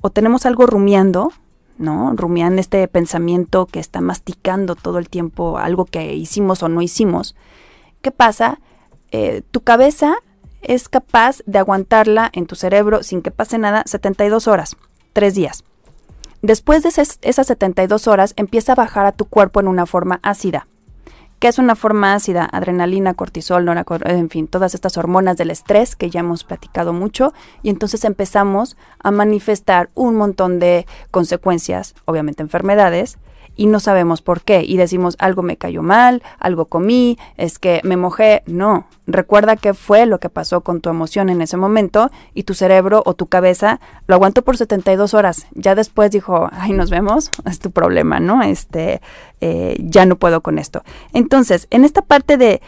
[0.00, 1.32] o tenemos algo rumiando?
[1.78, 2.12] ¿No?
[2.14, 7.34] Rumian este pensamiento que está masticando todo el tiempo algo que hicimos o no hicimos.
[8.02, 8.60] ¿Qué pasa?
[9.10, 10.16] Eh, tu cabeza
[10.62, 14.76] es capaz de aguantarla en tu cerebro sin que pase nada 72 horas,
[15.12, 15.64] 3 días.
[16.42, 20.20] Después de esas, esas 72 horas empieza a bajar a tu cuerpo en una forma
[20.22, 20.66] ácida.
[21.38, 22.48] ¿Qué es una forma ácida?
[22.50, 27.68] Adrenalina, cortisol, en fin, todas estas hormonas del estrés que ya hemos platicado mucho y
[27.68, 33.18] entonces empezamos a manifestar un montón de consecuencias, obviamente enfermedades,
[33.56, 37.80] y no sabemos por qué y decimos algo me cayó mal, algo comí, es que
[37.82, 42.10] me mojé, no, recuerda qué fue lo que pasó con tu emoción en ese momento
[42.34, 46.72] y tu cerebro o tu cabeza lo aguantó por 72 horas, ya después dijo, ay,
[46.72, 48.42] nos vemos, es tu problema, ¿no?
[48.42, 49.00] Este,
[49.40, 50.82] eh, ya no puedo con esto.
[51.12, 52.60] Entonces, en esta parte de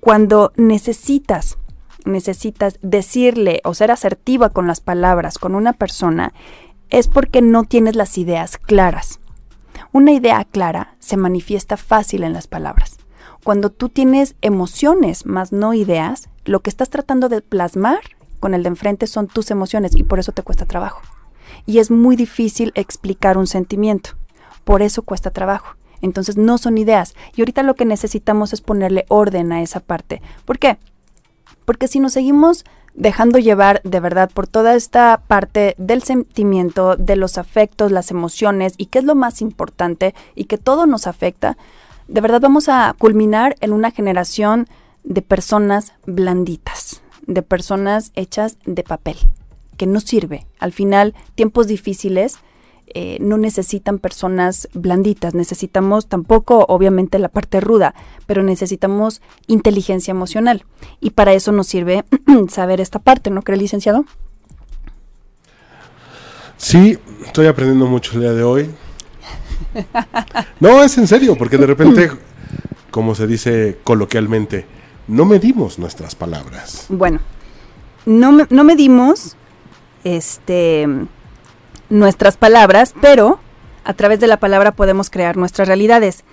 [0.00, 1.58] cuando necesitas
[2.04, 6.32] necesitas decirle o ser asertiva con las palabras con una persona,
[6.90, 9.20] es porque no tienes las ideas claras.
[9.94, 12.96] Una idea clara se manifiesta fácil en las palabras.
[13.44, 18.00] Cuando tú tienes emociones más no ideas, lo que estás tratando de plasmar
[18.40, 21.00] con el de enfrente son tus emociones y por eso te cuesta trabajo.
[21.64, 24.10] Y es muy difícil explicar un sentimiento.
[24.64, 25.76] Por eso cuesta trabajo.
[26.02, 27.14] Entonces no son ideas.
[27.36, 30.20] Y ahorita lo que necesitamos es ponerle orden a esa parte.
[30.44, 30.76] ¿Por qué?
[31.64, 37.16] Porque si nos seguimos dejando llevar de verdad por toda esta parte del sentimiento, de
[37.16, 41.56] los afectos, las emociones y qué es lo más importante y que todo nos afecta,
[42.08, 44.68] de verdad vamos a culminar en una generación
[45.02, 49.16] de personas blanditas, de personas hechas de papel,
[49.76, 50.46] que no sirve.
[50.58, 52.38] Al final, tiempos difíciles
[52.94, 57.94] eh, no necesitan personas blanditas, necesitamos tampoco, obviamente, la parte ruda,
[58.26, 60.64] pero necesitamos inteligencia emocional.
[61.00, 62.04] Y para eso nos sirve
[62.48, 64.04] saber esta parte, ¿no cree, licenciado?
[66.56, 68.70] Sí, estoy aprendiendo mucho el día de hoy.
[70.60, 72.10] No, es en serio, porque de repente,
[72.92, 74.66] como se dice coloquialmente,
[75.08, 76.86] no medimos nuestras palabras.
[76.88, 77.18] Bueno,
[78.06, 79.36] no, no medimos
[80.04, 80.86] este,
[81.94, 83.38] nuestras palabras, pero
[83.84, 86.24] a través de la palabra podemos crear nuestras realidades.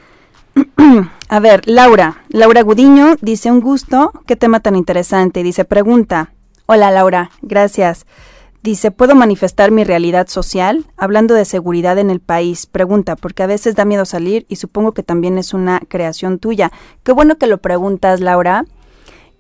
[1.30, 5.44] a ver, Laura, Laura Gudiño dice un gusto, qué tema tan interesante.
[5.44, 6.34] Dice, pregunta,
[6.66, 8.06] hola Laura, gracias.
[8.64, 10.86] Dice, ¿puedo manifestar mi realidad social?
[10.96, 14.92] Hablando de seguridad en el país, pregunta, porque a veces da miedo salir y supongo
[14.94, 16.72] que también es una creación tuya.
[17.04, 18.66] Qué bueno que lo preguntas, Laura.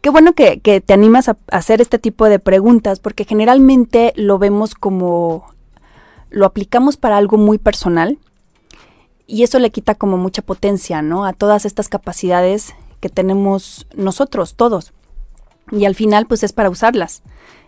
[0.01, 4.13] Qué bueno que, que te animas a, a hacer este tipo de preguntas, porque generalmente
[4.15, 5.45] lo vemos como,
[6.31, 8.17] lo aplicamos para algo muy personal
[9.27, 11.25] y eso le quita como mucha potencia, ¿no?
[11.25, 14.93] A todas estas capacidades que tenemos nosotros, todos.
[15.71, 17.21] Y al final, pues es para usarlas.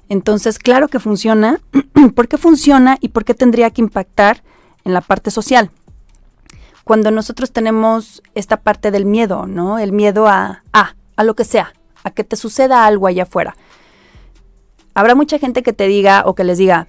[0.10, 1.62] Entonces, claro que funciona.
[2.16, 4.44] ¿Por qué funciona y por qué tendría que impactar
[4.84, 5.72] en la parte social?
[6.84, 9.80] Cuando nosotros tenemos esta parte del miedo, ¿no?
[9.80, 11.74] El miedo a, a, a lo que sea,
[12.04, 13.56] a que te suceda algo allá afuera.
[14.94, 16.88] Habrá mucha gente que te diga o que les diga,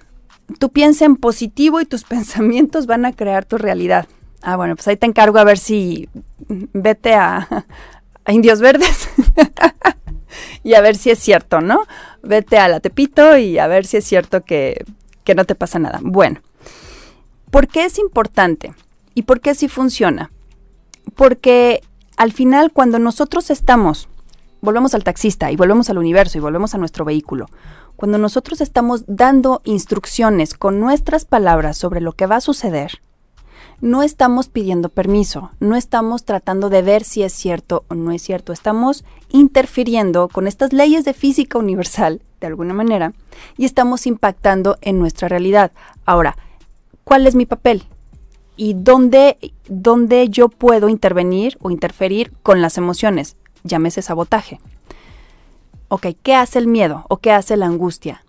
[0.59, 4.07] tú piensa en positivo y tus pensamientos van a crear tu realidad.
[4.41, 6.07] Ah, bueno, pues ahí te encargo a ver si
[6.47, 7.65] vete a,
[8.25, 9.09] a Indios Verdes
[10.63, 11.81] y a ver si es cierto, ¿no?
[12.21, 14.85] Vete a la Tepito y a ver si es cierto que,
[15.23, 15.99] que no te pasa nada.
[16.03, 16.41] Bueno,
[17.49, 18.73] ¿por qué es importante?
[19.13, 20.31] ¿Y por qué sí funciona?
[21.15, 21.81] Porque
[22.17, 24.09] al final cuando nosotros estamos,
[24.61, 27.47] volvemos al taxista y volvemos al universo y volvemos a nuestro vehículo,
[27.95, 33.01] cuando nosotros estamos dando instrucciones con nuestras palabras sobre lo que va a suceder,
[33.81, 38.21] no estamos pidiendo permiso, no estamos tratando de ver si es cierto o no es
[38.21, 43.13] cierto, estamos interfiriendo con estas leyes de física universal, de alguna manera,
[43.57, 45.71] y estamos impactando en nuestra realidad.
[46.05, 46.37] Ahora,
[47.03, 47.83] ¿cuál es mi papel?
[48.57, 53.35] ¿Y dónde, dónde yo puedo intervenir o interferir con las emociones?
[53.63, 54.59] Llámese sabotaje
[55.87, 58.23] ok, ¿qué hace el miedo o qué hace la angustia?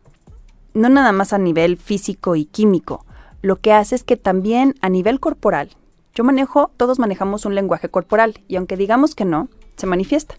[0.74, 3.04] No nada más a nivel físico y químico,
[3.42, 5.70] lo que hace es que también a nivel corporal,
[6.14, 10.36] yo manejo, todos manejamos un lenguaje corporal y aunque digamos que no, se manifiesta.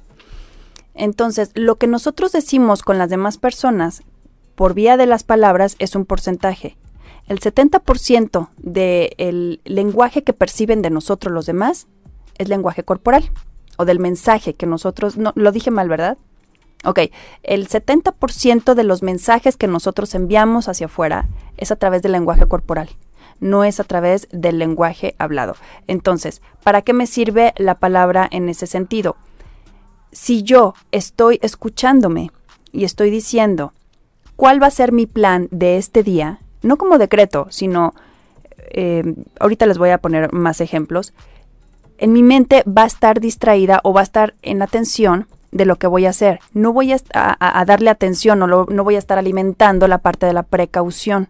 [0.96, 4.02] Entonces, lo que nosotros decimos con las demás personas
[4.56, 6.78] por vía de las palabras es un porcentaje.
[7.28, 11.88] El 70% del lenguaje que perciben de nosotros los demás
[12.40, 13.30] es lenguaje corporal
[13.78, 16.18] o del mensaje que nosotros, no, lo dije mal, ¿verdad?
[16.88, 17.00] Ok,
[17.44, 22.46] el 70% de los mensajes que nosotros enviamos hacia afuera es a través del lenguaje
[22.46, 22.88] corporal,
[23.42, 25.58] no es a través del lenguaje hablado.
[25.88, 29.18] Entonces, ¿para qué me sirve la palabra en ese sentido?
[30.14, 32.32] Si yo estoy escuchándome
[32.72, 33.74] y estoy diciendo
[34.38, 37.96] cuál va a ser mi plan de este día, no como decreto, sino,
[38.72, 39.04] eh,
[39.42, 41.14] ahorita les voy a poner más ejemplos,
[41.98, 45.78] en mi mente va a estar distraída o va a estar en atención de lo
[45.78, 46.40] que voy a hacer.
[46.54, 50.44] No voy a, darle atención o no voy a estar alimentando la parte de la
[50.44, 51.30] precaución.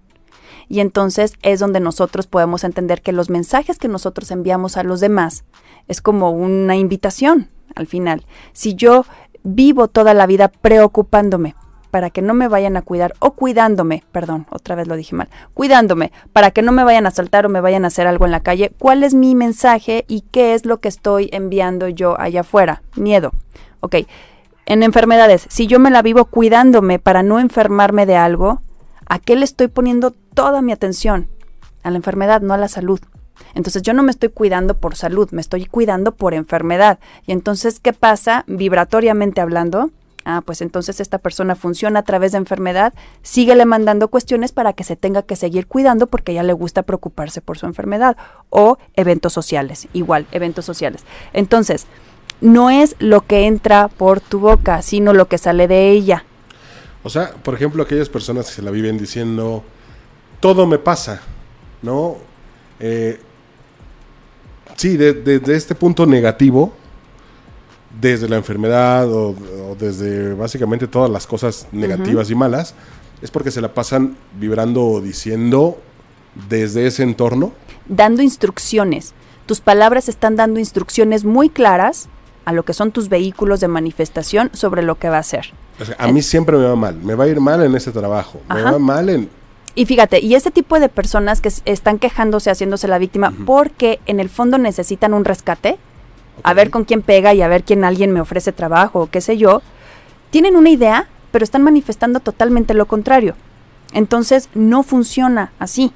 [0.70, 5.00] Y entonces es donde nosotros podemos entender que los mensajes que nosotros enviamos a los
[5.00, 5.46] demás
[5.88, 8.26] es como una invitación al final.
[8.54, 9.06] Si yo
[9.44, 11.56] vivo toda la vida preocupándome
[11.92, 15.30] para que no me vayan a cuidar o cuidándome, perdón, otra vez lo dije mal,
[15.54, 18.32] cuidándome para que no me vayan a saltar o me vayan a hacer algo en
[18.32, 22.42] la calle, ¿cuál es mi mensaje y qué es lo que estoy enviando yo allá
[22.42, 22.82] afuera?
[22.96, 23.32] Miedo.
[23.80, 23.96] Ok,
[24.66, 28.62] en enfermedades, si yo me la vivo cuidándome para no enfermarme de algo,
[29.08, 31.30] ¿a qué le estoy poniendo toda mi atención?
[31.84, 33.00] A la enfermedad, no a la salud.
[33.54, 37.00] Entonces yo no me estoy cuidando por salud, me estoy cuidando por enfermedad.
[37.26, 39.92] Y entonces, ¿qué pasa vibratoriamente hablando?
[40.26, 44.84] Ah, pues entonces esta persona funciona a través de enfermedad, síguele mandando cuestiones para que
[44.84, 48.18] se tenga que seguir cuidando porque ya le gusta preocuparse por su enfermedad.
[48.50, 51.06] O eventos sociales, igual, eventos sociales.
[51.32, 51.88] Entonces,
[52.42, 56.26] no es lo que entra por tu boca, sino lo que sale de ella.
[57.04, 59.64] O sea, por ejemplo, aquellas personas que se la viven diciendo,
[60.40, 61.22] todo me pasa,
[61.82, 62.18] ¿no?
[62.80, 63.20] Eh,
[64.76, 66.74] sí, desde este punto negativo,
[68.00, 69.36] desde la enfermedad o,
[69.80, 72.76] desde básicamente todas las cosas negativas y malas,
[73.22, 75.80] es porque se la pasan vibrando o diciendo
[76.50, 77.52] desde ese entorno.
[77.88, 79.14] Dando instrucciones.
[79.46, 82.10] Tus palabras están dando instrucciones muy claras
[82.48, 85.52] a lo que son tus vehículos de manifestación sobre lo que va a ser.
[85.98, 88.62] a mí siempre me va mal, me va a ir mal en ese trabajo, me
[88.62, 89.30] va mal en...
[89.76, 94.22] Y fíjate, y ese tipo de personas que están quejándose, haciéndose la víctima, porque en
[94.22, 95.78] el fondo necesitan un rescate,
[96.42, 99.20] a ver con quién pega y a ver quién alguien me ofrece trabajo o qué
[99.20, 99.62] sé yo,
[100.30, 103.36] tienen una idea, pero están manifestando totalmente lo contrario.
[103.92, 105.92] Entonces no funciona así.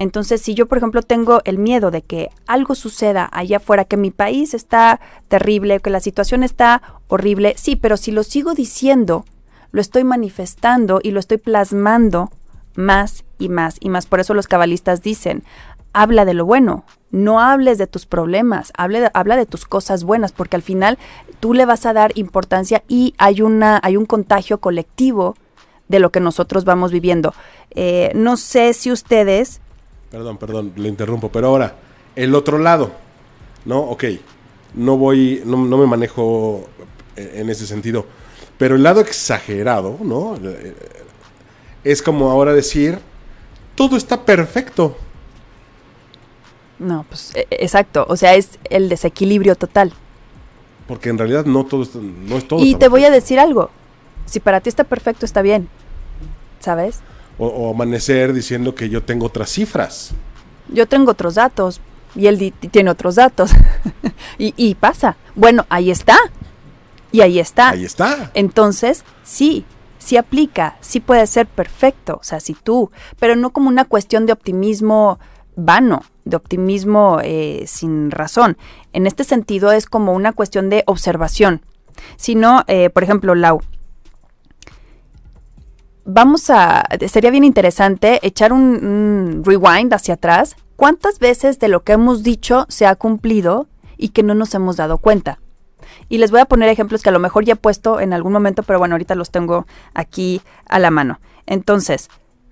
[0.00, 3.98] Entonces, si yo, por ejemplo, tengo el miedo de que algo suceda allá afuera, que
[3.98, 9.26] mi país está terrible, que la situación está horrible, sí, pero si lo sigo diciendo,
[9.72, 12.30] lo estoy manifestando y lo estoy plasmando
[12.76, 14.06] más y más y más.
[14.06, 15.44] Por eso los cabalistas dicen,
[15.92, 20.56] habla de lo bueno, no hables de tus problemas, habla de tus cosas buenas, porque
[20.56, 20.96] al final
[21.40, 25.36] tú le vas a dar importancia y hay, una, hay un contagio colectivo
[25.88, 27.34] de lo que nosotros vamos viviendo.
[27.72, 29.60] Eh, no sé si ustedes
[30.10, 31.30] Perdón, perdón, le interrumpo.
[31.30, 31.76] Pero ahora,
[32.16, 32.90] el otro lado,
[33.64, 33.78] ¿no?
[33.80, 34.04] Ok,
[34.74, 36.68] no voy, no, me manejo
[37.16, 38.06] en ese sentido.
[38.58, 40.36] Pero el lado exagerado, ¿no?
[41.84, 42.98] Es como ahora decir,
[43.74, 44.96] todo está perfecto.
[46.78, 48.04] No, pues e, exacto.
[48.08, 49.92] O sea, es el desequilibrio total.
[50.88, 52.64] Porque en realidad no todo está- no es todo.
[52.64, 53.70] y te voy a decir algo.
[54.26, 55.68] Si para ti está perfecto, está bien.
[56.58, 57.00] ¿Sabes?
[57.40, 60.12] O, o amanecer diciendo que yo tengo otras cifras.
[60.68, 61.80] Yo tengo otros datos
[62.14, 63.50] y él tiene otros datos.
[64.38, 65.16] y, y pasa.
[65.34, 66.16] Bueno, ahí está.
[67.12, 67.70] Y ahí está.
[67.70, 68.30] Ahí está.
[68.34, 69.64] Entonces, sí,
[70.00, 74.26] sí aplica, sí puede ser perfecto, o sea, si tú, pero no como una cuestión
[74.26, 75.20] de optimismo
[75.56, 78.56] vano, de optimismo eh, sin razón.
[78.92, 81.62] En este sentido es como una cuestión de observación.
[82.16, 83.60] Si no, eh, por ejemplo, Lau,
[86.04, 90.56] vamos a, sería bien interesante echar un, rewind hacia atrás.
[90.76, 94.76] ¿Cuántas veces de lo que hemos dicho se ha cumplido y que no nos hemos
[94.76, 95.40] dado cuenta?
[96.08, 98.32] Y les voy a poner ejemplos que a lo mejor ya he puesto en algún
[98.32, 101.20] momento, pero bueno, ahorita los tengo aquí a la mano.
[101.46, 102.08] Entonces,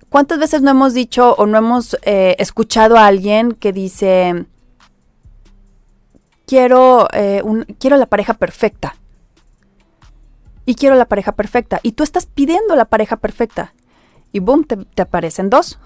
[0.09, 4.45] ¿cuántas veces no hemos dicho o no hemos eh, escuchado a alguien que dice,
[6.45, 7.41] quiero, eh,
[7.79, 8.95] quiero la pareja perfecta?
[10.69, 11.79] Y quiero la pareja perfecta.
[11.81, 13.73] Y tú estás pidiendo la pareja perfecta.
[14.31, 15.79] Y boom, te, aparecen dos.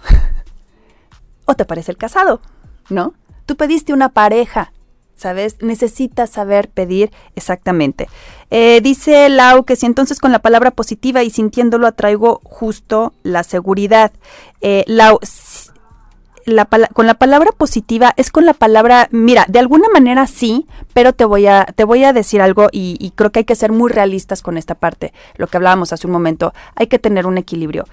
[1.45, 2.41] o te aparece el casado,
[2.89, 3.13] ¿no?
[3.45, 4.73] Tú pediste una pareja,
[5.15, 5.61] ¿sabes?
[5.61, 8.09] Necesitas saber pedir exactamente.
[8.51, 13.45] Eh, dice Lau que si entonces con la palabra positiva y sintiéndolo atraigo justo la
[13.45, 14.11] seguridad.
[14.59, 15.17] Eh, Lau,
[16.93, 21.25] con la palabra positiva es con la palabra, mira, de alguna manera sí, pero te
[21.25, 23.91] voy a, te voy a decir algo y, y creo que hay que ser muy
[23.91, 27.85] realistas con esta parte, lo que hablábamos hace un momento, hay que tener un equilibrio.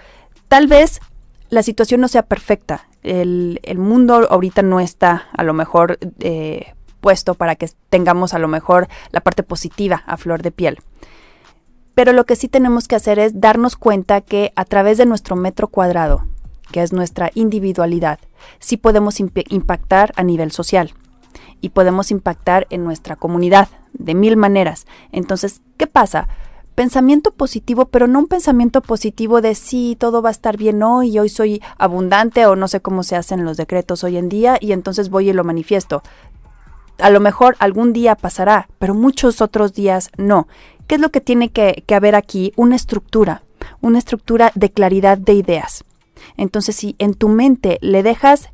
[0.48, 1.00] Tal vez
[1.48, 6.74] la situación no sea perfecta, el, el mundo ahorita no está a lo mejor eh,
[7.00, 10.78] puesto para que tengamos a lo mejor la parte positiva a flor de piel.
[11.94, 15.36] Pero lo que sí tenemos que hacer es darnos cuenta que a través de nuestro
[15.36, 16.24] metro cuadrado,
[16.72, 18.18] que es nuestra individualidad,
[18.58, 20.92] sí podemos imp- impactar a nivel social
[21.60, 24.86] y podemos impactar en nuestra comunidad de mil maneras.
[25.12, 26.28] Entonces, ¿qué pasa?
[26.74, 31.18] Pensamiento positivo, pero no un pensamiento positivo de sí, todo va a estar bien hoy
[31.18, 34.72] hoy soy abundante o no sé cómo se hacen los decretos hoy en día y
[34.72, 36.02] entonces voy y lo manifiesto.
[36.98, 40.48] A lo mejor algún día pasará, pero muchos otros días no.
[40.86, 42.52] ¿Qué es lo que tiene que haber aquí?
[42.56, 43.42] Una estructura,
[43.80, 45.84] una estructura de claridad de ideas.
[46.40, 48.48] Entonces, si en tu mente le dejas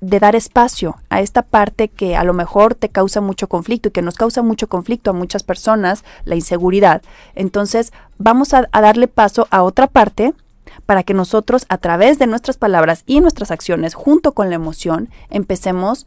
[0.00, 3.90] de dar espacio a esta parte que a lo mejor te causa mucho conflicto y
[3.90, 7.02] que nos causa mucho conflicto a muchas personas, la inseguridad,
[7.34, 10.34] entonces vamos a, darle paso a otra parte
[10.86, 15.10] para que nosotros a través de nuestras palabras y nuestras acciones, junto con la emoción,
[15.28, 16.06] empecemos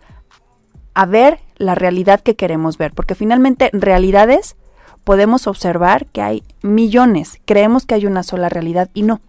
[0.93, 4.55] a ver la realidad que queremos ver, porque finalmente realidades
[5.03, 9.19] podemos observar que hay millones, creemos que hay una sola realidad y no.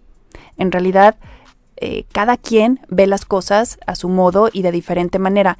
[0.56, 1.16] En realidad,
[1.76, 5.58] eh, cada quien ve las cosas a su modo y de diferente manera.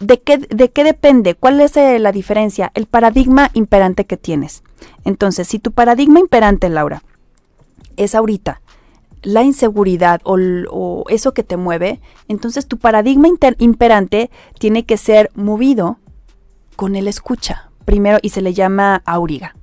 [0.00, 1.34] ¿De qué, ¿De qué depende?
[1.34, 2.72] ¿Cuál es eh, la diferencia?
[2.74, 4.62] El paradigma imperante que tienes.
[5.04, 7.02] Entonces, si tu paradigma imperante, Laura,
[7.96, 8.62] es ahorita
[9.22, 10.36] la inseguridad o,
[10.70, 13.28] o eso que te mueve, entonces tu paradigma
[13.58, 15.98] imperante tiene que ser movido
[16.74, 19.54] con el escucha, primero, y se le llama auriga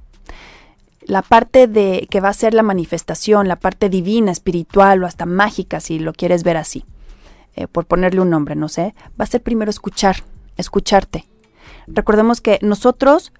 [1.10, 5.26] la parte de que va a ser la manifestación, la parte divina, espiritual o hasta
[5.26, 6.86] mágica, si lo quieres ver así,
[7.56, 10.18] eh, por ponerle un nombre, no sé, va a ser primero escuchar,
[10.56, 11.26] escucharte.
[11.88, 13.34] Recordemos que nosotros,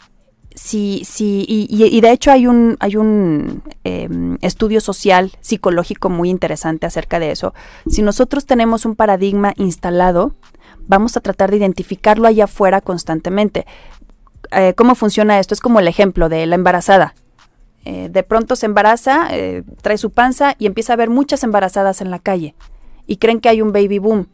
[0.56, 6.30] si, si, y, y- de hecho hay un, hay un em, estudio social, psicológico muy
[6.32, 7.54] interesante acerca de eso.
[7.88, 10.34] Si nosotros tenemos un paradigma instalado,
[10.88, 13.68] vamos a tratar de identificarlo allá afuera constantemente.
[14.52, 15.54] Eh, ¿Cómo funciona esto?
[15.54, 17.14] Es como el ejemplo de la embarazada.
[17.92, 22.02] Eh, de pronto se embaraza, eh, trae su panza y empieza a ver muchas embarazadas
[22.02, 22.54] en la calle
[23.08, 24.28] y creen que hay un baby boom.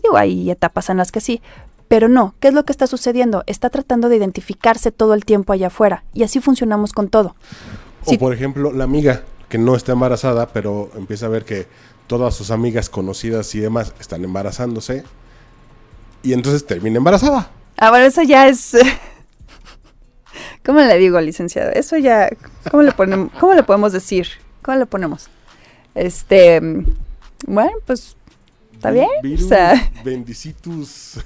[0.00, 1.42] Digo, hay etapas en las que sí,
[1.88, 3.42] pero no, ¿qué es lo que está sucediendo?
[3.48, 7.34] Está tratando de identificarse todo el tiempo allá afuera y así funcionamos con todo.
[8.04, 11.66] O por ejemplo, la amiga que no está embarazada, pero empieza a ver que
[12.06, 15.02] todas sus amigas conocidas y demás están embarazándose.
[16.22, 17.50] Y entonces termina embarazada.
[17.76, 18.76] Ah, bueno, eso ya es...
[20.64, 21.70] ¿Cómo le digo, licenciado?
[21.72, 22.30] Eso ya...
[22.70, 24.28] ¿Cómo le, ponemos, ¿Cómo le podemos decir?
[24.62, 25.28] ¿Cómo le ponemos?
[25.94, 26.60] Este...
[27.46, 28.16] Bueno, pues...
[28.72, 29.08] ¿Está bien?
[29.22, 31.18] Virus, O sea, bendicitus.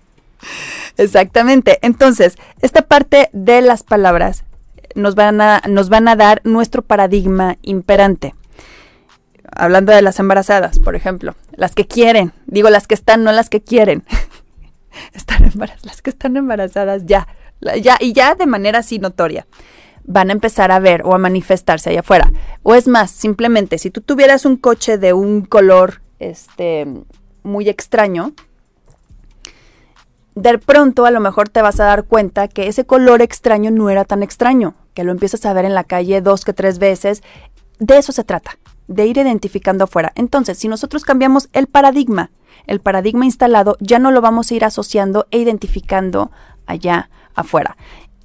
[0.96, 1.78] Exactamente.
[1.82, 4.44] Entonces, esta parte de las palabras
[4.94, 8.34] nos van a, nos van a dar nuestro paradigma imperante.
[9.52, 13.50] Hablando de las embarazadas, por ejemplo, las que quieren, digo las que están, no las
[13.50, 14.04] que quieren.
[15.12, 17.26] están embaraz- las que están embarazadas ya,
[17.80, 19.46] ya, y ya de manera así notoria,
[20.04, 22.32] van a empezar a ver o a manifestarse allá afuera.
[22.62, 26.86] O es más, simplemente, si tú tuvieras un coche de un color este,
[27.42, 28.32] muy extraño,
[30.34, 33.90] de pronto a lo mejor te vas a dar cuenta que ese color extraño no
[33.90, 37.22] era tan extraño, que lo empiezas a ver en la calle dos que tres veces.
[37.78, 38.58] De eso se trata,
[38.88, 40.12] de ir identificando afuera.
[40.14, 42.30] Entonces, si nosotros cambiamos el paradigma,
[42.66, 46.30] el paradigma instalado, ya no lo vamos a ir asociando e identificando
[46.66, 47.76] allá afuera.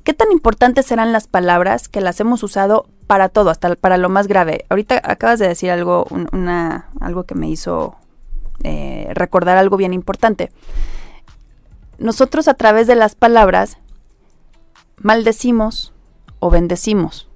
[0.03, 4.09] ¿Qué tan importantes serán las palabras que las hemos usado para todo, hasta para lo
[4.09, 4.65] más grave?
[4.69, 7.95] Ahorita acabas de decir algo, una, algo que me hizo
[8.63, 10.51] eh, recordar algo bien importante.
[11.97, 13.77] Nosotros a través de las palabras
[14.97, 15.93] maldecimos
[16.39, 17.27] o bendecimos.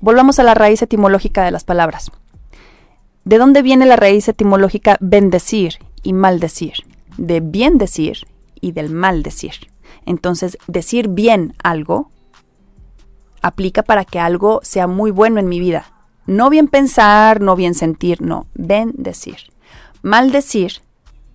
[0.00, 2.12] Volvamos a la raíz etimológica de las palabras.
[3.24, 6.74] ¿De dónde viene la raíz etimológica bendecir y maldecir?
[7.16, 8.26] De bien decir
[8.60, 9.68] y del mal decir.
[10.08, 12.10] Entonces, decir bien algo
[13.42, 15.84] aplica para que algo sea muy bueno en mi vida.
[16.24, 19.36] No bien pensar, no bien sentir, no, bendecir.
[20.00, 20.80] Maldecir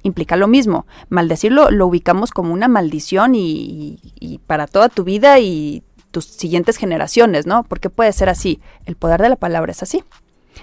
[0.01, 0.87] implica lo mismo.
[1.09, 6.77] Maldecirlo lo ubicamos como una maldición y, y, para toda tu vida y tus siguientes
[6.77, 7.61] generaciones, ¿no?
[7.65, 8.59] Porque puede ser así.
[8.85, 10.03] El poder de la palabra es así.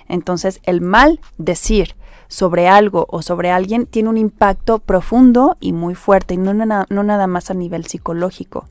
[0.09, 1.95] Entonces, el mal decir
[2.31, 7.03] sobre algo o sobre alguien tiene un impacto profundo y muy fuerte, y no, no
[7.03, 8.67] nada más a nivel psicológico.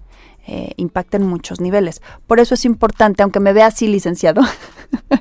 [0.48, 2.02] Eh, impacta en muchos niveles.
[2.26, 4.42] Por eso es importante, aunque me vea así licenciado,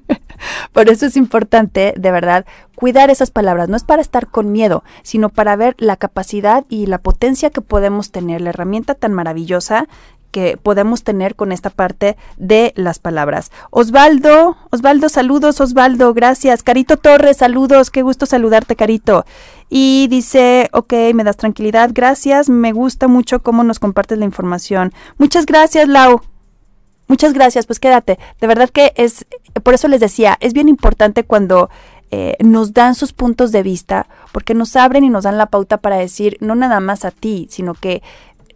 [0.73, 3.69] por eso es importante, de verdad, cuidar esas palabras.
[3.69, 7.61] No es para estar con miedo, sino para ver la capacidad y la potencia que
[7.61, 9.87] podemos tener, la herramienta tan maravillosa
[10.31, 13.51] que podemos tener con esta parte de las palabras.
[13.71, 16.63] Osvaldo, Osvaldo, saludos, Osvaldo, gracias.
[16.63, 19.25] Carito Torres, saludos, qué gusto saludarte, Carito.
[19.69, 24.93] Y dice, ok, me das tranquilidad, gracias, me gusta mucho cómo nos compartes la información.
[25.19, 26.21] Muchas gracias, Lau.
[27.09, 28.19] Muchas gracias, pues quédate.
[28.41, 29.27] De verdad que es,
[29.63, 31.71] por eso les decía, es bien importante cuando
[32.11, 35.79] eh, nos dan sus puntos de vista, porque nos abren y nos dan la pauta
[35.79, 38.03] para decir, no nada más a ti, sino que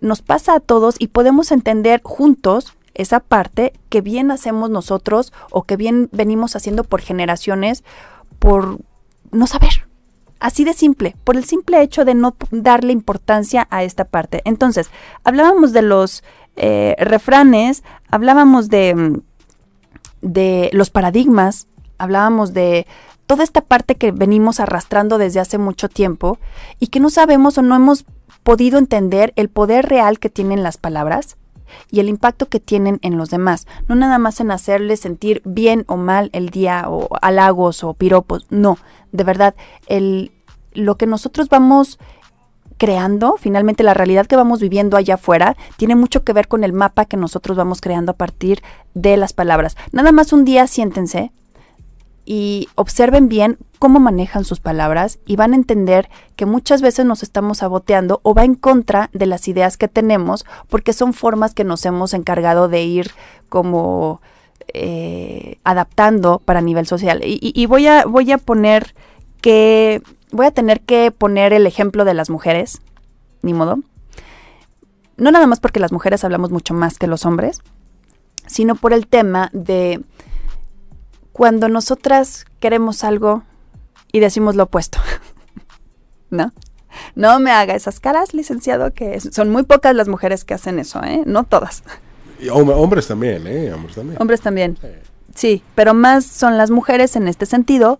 [0.02, 5.62] nos pasa a todos y podemos entender juntos esa parte que bien hacemos nosotros o
[5.62, 7.84] que bien venimos haciendo por generaciones
[8.38, 8.78] por
[9.30, 9.88] no saber.
[10.40, 14.42] Así de simple, por el simple hecho de no darle importancia a esta parte.
[14.44, 14.90] Entonces,
[15.22, 16.24] hablábamos de los
[16.56, 19.20] eh, refranes, hablábamos de,
[20.20, 22.88] de los paradigmas, hablábamos de
[23.26, 26.38] toda esta parte que venimos arrastrando desde hace mucho tiempo
[26.80, 28.04] y que no sabemos o no hemos
[28.42, 31.36] podido entender el poder real que tienen las palabras
[31.90, 33.66] y el impacto que tienen en los demás.
[33.88, 38.46] No nada más en hacerles sentir bien o mal el día o halagos o piropos.
[38.50, 38.78] No,
[39.12, 39.54] de verdad,
[39.86, 40.32] el,
[40.72, 41.98] lo que nosotros vamos
[42.78, 46.72] creando, finalmente la realidad que vamos viviendo allá afuera, tiene mucho que ver con el
[46.72, 48.62] mapa que nosotros vamos creando a partir
[48.94, 49.76] de las palabras.
[49.92, 51.32] Nada más un día siéntense
[52.24, 57.22] y observen bien cómo manejan sus palabras y van a entender que muchas veces nos
[57.22, 61.64] estamos saboteando o va en contra de las ideas que tenemos porque son formas que
[61.64, 63.10] nos hemos encargado de ir
[63.48, 64.20] como
[64.74, 67.20] eh, adaptando para nivel social.
[67.24, 68.94] Y, voy, a, voy a poner
[69.40, 70.00] que,
[70.30, 72.80] voy a tener que poner el ejemplo de las mujeres,
[73.42, 73.80] ni modo.
[75.16, 77.60] No nada más porque las mujeres hablamos mucho más que los hombres,
[78.46, 80.02] sino por el tema de
[81.42, 83.42] cuando nosotras queremos algo
[84.12, 85.00] y decimos lo opuesto.
[86.30, 86.52] ¿No?
[87.16, 91.02] No me haga esas caras, licenciado, que son muy pocas las mujeres que hacen eso,
[91.02, 91.24] ¿eh?
[91.26, 91.82] No todas.
[92.38, 93.72] Y hombres también, ¿eh?
[93.72, 94.22] Hombres también.
[94.22, 94.78] Hombres también.
[95.34, 97.98] sí, pero más son las mujeres en este sentido,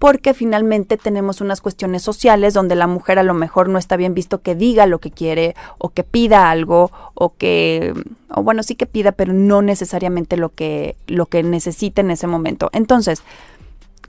[0.00, 4.14] porque finalmente tenemos unas cuestiones sociales donde la mujer a lo mejor no está bien
[4.14, 7.92] visto que diga lo que quiere o que pida algo o que
[8.34, 12.26] o bueno, sí que pida, pero no necesariamente lo que lo que necesita en ese
[12.26, 12.70] momento.
[12.72, 13.22] Entonces,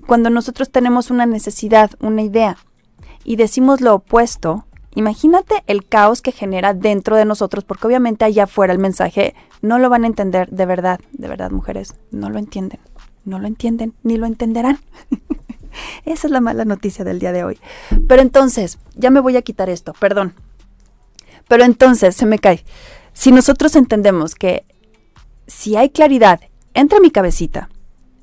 [0.08, 2.56] cuando nosotros tenemos una necesidad, una idea
[3.26, 4.64] y decimos lo opuesto,
[4.96, 9.78] imagínate el caos que genera dentro de nosotros, porque obviamente allá afuera el mensaje no
[9.78, 12.80] lo van a entender de verdad, de verdad, mujeres, no lo entienden,
[13.26, 14.80] no lo entienden, ni lo entenderán.
[16.06, 17.60] Esa es la mala noticia del día de hoy.
[18.08, 20.34] Pero entonces, ya me voy a quitar esto, perdón.
[21.48, 22.64] Pero entonces, se me cae.
[23.14, 24.66] Si nosotros entendemos que
[25.48, 26.40] si hay claridad
[26.74, 27.70] entre mi cabecita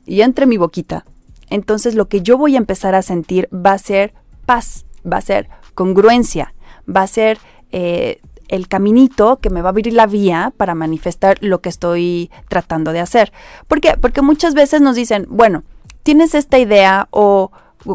[0.07, 1.05] y entre mi boquita,
[1.51, 4.15] entonces lo que yo voy a empezar a sentir va a ser
[4.47, 6.55] paz, va a ser congruencia,
[6.89, 7.39] va a ser
[7.71, 12.31] eh, el caminito que me va a abrir la vía para manifestar lo que estoy
[12.49, 13.33] tratando de hacer.
[13.67, 13.97] ¿Por qué?
[14.01, 15.65] Porque muchas veces nos dicen, bueno,
[16.09, 17.51] tienes esta idea o,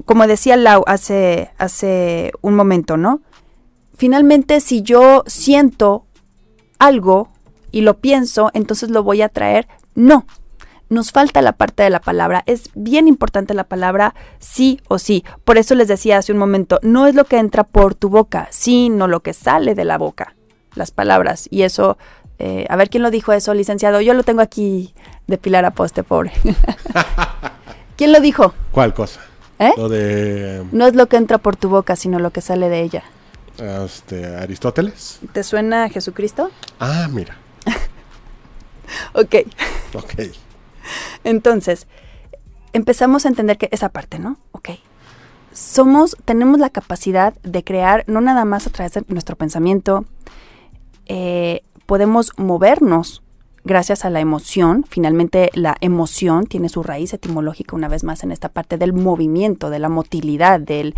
[0.06, 3.22] como decía Lau hace, hace un momento, ¿no?
[3.96, 6.06] Finalmente, si yo siento
[6.78, 7.30] algo
[7.72, 9.68] y lo pienso, entonces lo voy a traer.
[9.96, 10.28] No,
[10.90, 12.44] nos falta la parte de la palabra.
[12.46, 15.26] Es bien importante la palabra sí o sí.
[15.44, 18.48] Por eso les decía hace un momento, no es lo que entra por tu boca,
[18.52, 20.36] sino lo que sale de la boca.
[20.76, 21.48] las palabras.
[21.50, 21.98] Y eso,
[22.38, 24.02] eh, a ver quién lo dijo eso, licenciado.
[24.02, 24.94] Yo lo tengo aquí
[25.26, 26.32] de pilar a poste, pobre.
[28.04, 28.54] ¿Quién lo dijo?
[28.74, 29.22] ¿Cuál cosa?
[29.60, 29.72] ¿Eh?
[29.78, 32.82] Lo de No es lo que entra por tu boca, sino lo que sale de
[32.82, 33.06] ella.
[33.58, 35.22] este, Aristóteles.
[35.32, 36.52] ¿Te suena a Jesucristo?
[36.82, 37.38] Ah, mira.
[39.14, 39.36] Ok.
[39.96, 40.16] Ok.
[41.24, 41.88] Entonces,
[42.74, 44.38] empezamos a entender que esa parte, ¿no?
[44.52, 44.72] Ok.
[45.54, 50.04] Somos, tenemos la capacidad de crear, no nada más a través de nuestro pensamiento,
[51.06, 53.23] eh, podemos movernos
[53.64, 54.86] gracias a la emoción.
[54.88, 59.70] Finalmente, la emoción tiene su raíz etimológica una vez más en esta parte del movimiento,
[59.70, 60.94] de la motilidad, de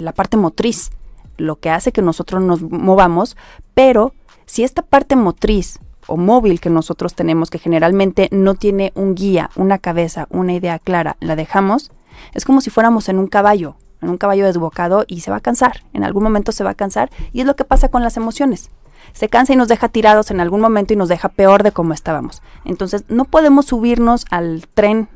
[0.00, 0.90] la parte motriz,
[1.36, 3.36] lo que hace que nosotros nos movamos,
[3.74, 4.12] pero
[4.46, 9.50] si esta parte motriz o móvil que nosotros tenemos, que generalmente no tiene un guía,
[9.56, 11.90] una cabeza, una idea clara, la dejamos,
[12.34, 15.40] es como si fuéramos en un caballo, en un caballo desbocado y se va a
[15.40, 18.16] cansar, en algún momento se va a cansar y es lo que pasa con las
[18.16, 18.70] emociones.
[19.12, 21.94] Se cansa y nos deja tirados en algún momento y nos deja peor de como
[21.94, 22.42] estábamos.
[22.64, 25.08] Entonces, no podemos subirnos al tren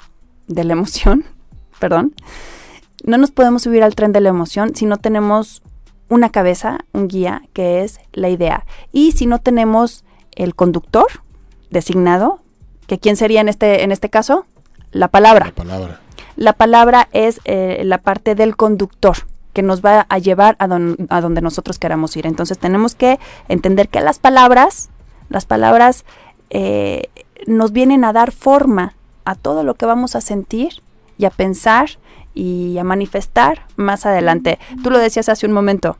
[0.46, 1.24] de la emoción,
[1.78, 2.14] perdón,
[3.04, 5.62] no nos podemos subir al tren de la emoción si no tenemos
[6.08, 8.64] una cabeza, un guía, que es la idea.
[8.92, 11.06] Y si no tenemos el conductor
[11.70, 12.40] designado,
[12.86, 14.46] que quién sería en este, en este caso?
[14.90, 15.46] La palabra.
[15.46, 16.00] La palabra.
[16.36, 19.16] La palabra es eh, la parte del conductor
[19.52, 22.26] que nos va a llevar a, don- a donde nosotros queramos ir.
[22.26, 24.90] Entonces tenemos que entender que las palabras,
[25.28, 26.04] las palabras
[26.50, 27.10] eh,
[27.46, 28.94] nos vienen a dar forma
[29.24, 30.82] a todo lo que vamos a sentir
[31.18, 31.90] y a pensar
[32.34, 34.58] y a manifestar más adelante.
[34.82, 35.98] Tú lo decías hace un momento,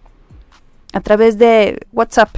[0.92, 2.30] a través de WhatsApp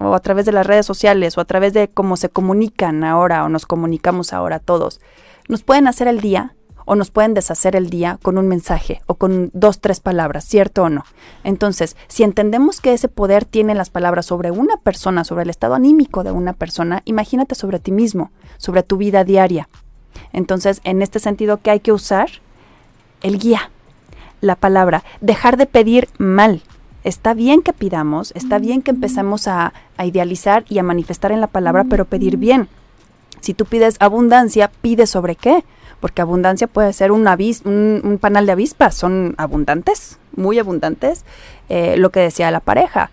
[0.00, 3.44] o a través de las redes sociales o a través de cómo se comunican ahora
[3.44, 5.00] o nos comunicamos ahora todos,
[5.48, 6.54] nos pueden hacer el día
[6.88, 10.84] o nos pueden deshacer el día con un mensaje o con dos, tres palabras, ¿cierto
[10.84, 11.04] o no?
[11.44, 15.74] Entonces, si entendemos que ese poder tiene las palabras sobre una persona, sobre el estado
[15.74, 19.68] anímico de una persona, imagínate sobre ti mismo, sobre tu vida diaria.
[20.32, 22.30] Entonces, en este sentido, ¿qué hay que usar?
[23.20, 23.70] El guía,
[24.40, 26.62] la palabra, dejar de pedir mal.
[27.04, 31.42] Está bien que pidamos, está bien que empecemos a, a idealizar y a manifestar en
[31.42, 32.66] la palabra, pero pedir bien.
[33.40, 35.64] Si tú pides abundancia, pide sobre qué?
[36.00, 41.24] Porque abundancia puede ser un, avis, un, un panal de avispas, son abundantes, muy abundantes.
[41.68, 43.10] Eh, lo que decía la pareja,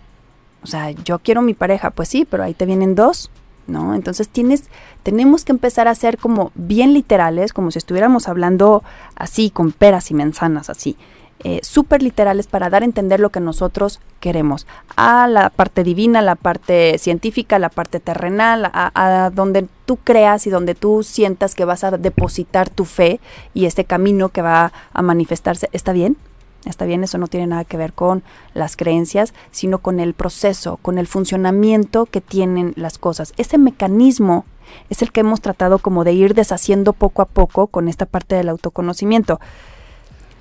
[0.62, 3.30] o sea, yo quiero mi pareja, pues sí, pero ahí te vienen dos,
[3.66, 3.94] ¿no?
[3.94, 4.64] Entonces tienes,
[5.02, 8.82] tenemos que empezar a ser como bien literales, como si estuviéramos hablando
[9.14, 10.96] así, con peras y manzanas, así.
[11.44, 14.66] Eh, súper literales para dar a entender lo que nosotros queremos.
[14.96, 20.46] A la parte divina, la parte científica, la parte terrenal, a, a donde tú creas
[20.46, 23.20] y donde tú sientas que vas a depositar tu fe
[23.52, 25.68] y este camino que va a manifestarse.
[25.72, 26.16] ¿Está bien?
[26.64, 30.78] Está bien, eso no tiene nada que ver con las creencias, sino con el proceso,
[30.78, 33.34] con el funcionamiento que tienen las cosas.
[33.36, 34.44] Ese mecanismo
[34.90, 38.34] es el que hemos tratado como de ir deshaciendo poco a poco con esta parte
[38.34, 39.38] del autoconocimiento.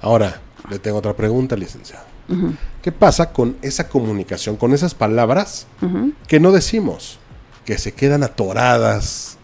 [0.01, 2.05] Ahora, le tengo otra pregunta, licenciado.
[2.81, 5.67] ¿Qué pasa con esa comunicación, con esas palabras
[6.27, 7.19] que no decimos,
[7.65, 9.37] que se quedan atoradas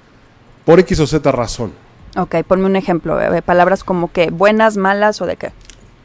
[0.65, 1.73] por X o Z razón?
[2.17, 5.51] Ok, ponme un ejemplo, eh, palabras como que buenas, malas o de qué.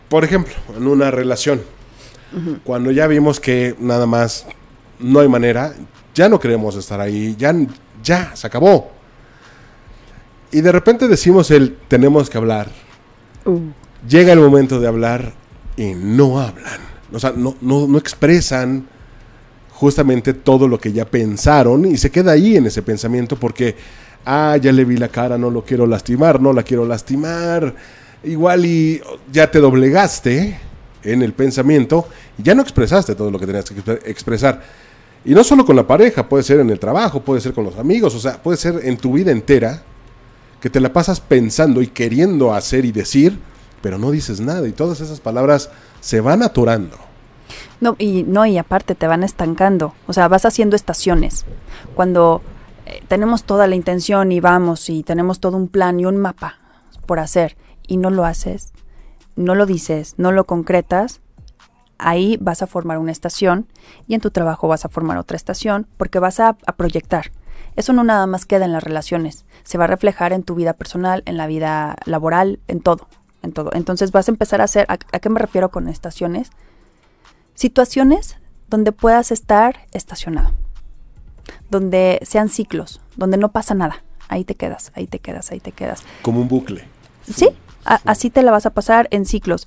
[0.09, 1.63] Por ejemplo, en una relación,
[2.65, 4.47] cuando ya vimos que nada más
[4.99, 5.75] no hay manera,
[6.15, 7.55] ya no queremos estar ahí, ya,
[8.03, 8.91] ya, se acabó.
[10.53, 12.69] Y de repente decimos el tenemos que hablar.
[14.09, 15.33] Llega el momento de hablar
[15.77, 16.81] y no hablan.
[17.13, 18.87] O sea, no, no, no expresan
[19.71, 23.77] justamente todo lo que ya pensaron y se queda ahí en ese pensamiento porque,
[24.25, 27.75] ah, ya le vi la cara, no lo quiero lastimar, no la quiero lastimar.
[28.25, 30.59] Igual y ya te doblegaste
[31.05, 34.63] en el pensamiento y ya no expresaste todo lo que tenías que expre- expresar.
[35.25, 37.77] Y no solo con la pareja, puede ser en el trabajo, puede ser con los
[37.79, 39.83] amigos, o sea, puede ser en tu vida entera
[40.61, 43.39] que te la pasas pensando y queriendo hacer y decir,
[43.87, 45.71] pero no dices nada y todas esas palabras
[46.01, 46.97] se van atorando.
[47.81, 49.95] No, y no, y aparte te van estancando.
[50.09, 51.45] O sea, vas haciendo estaciones.
[51.95, 52.43] Cuando
[52.87, 56.59] eh, tenemos toda la intención y vamos y tenemos todo un plan y un mapa
[57.07, 57.57] por hacer
[57.87, 58.73] y no lo haces,
[59.37, 61.21] no lo dices, no lo concretas,
[61.97, 63.69] ahí vas a formar una estación
[64.09, 67.31] y en tu trabajo vas a formar otra estación porque vas a, a proyectar.
[67.77, 70.73] Eso no nada más queda en las relaciones, se va a reflejar en tu vida
[70.73, 73.07] personal, en la vida laboral, en todo,
[73.47, 73.71] en todo.
[73.73, 76.51] Entonces vas a empezar a hacer, ¿a, a qué me refiero con estaciones?
[77.55, 78.37] situaciones
[78.69, 80.51] donde puedas estar estacionado,
[81.71, 84.03] donde sean ciclos, donde no pasa nada.
[84.29, 86.03] Ahí te quedas, ahí te quedas, ahí te quedas.
[86.23, 86.85] Como un bucle.
[87.33, 87.49] Sí,
[87.85, 89.67] a- así te la vas a pasar en ciclos.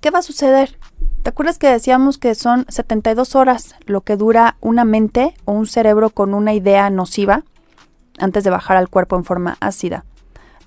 [0.00, 0.78] ¿Qué va a suceder?
[1.22, 5.66] ¿Te acuerdas que decíamos que son 72 horas lo que dura una mente o un
[5.66, 7.44] cerebro con una idea nociva
[8.18, 10.04] antes de bajar al cuerpo en forma ácida?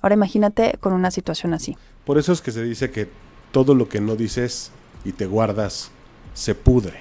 [0.00, 1.76] Ahora imagínate con una situación así.
[2.06, 3.10] Por eso es que se dice que
[3.50, 4.70] todo lo que no dices
[5.04, 5.90] y te guardas
[6.34, 7.00] se pudre.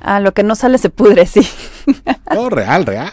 [0.00, 1.46] Ah, lo que no sale se pudre, sí.
[2.34, 3.12] no, real, real.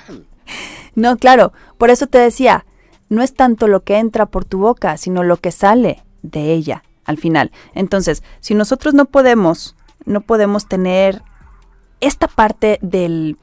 [0.96, 1.54] No, claro.
[1.78, 2.66] Por eso te decía,
[3.10, 6.84] no es tanto lo que entra por tu boca, sino lo que sale de ella
[7.06, 7.52] al final.
[7.76, 11.22] Entonces, si nosotros no podemos, no podemos tener
[12.00, 13.38] esta parte del,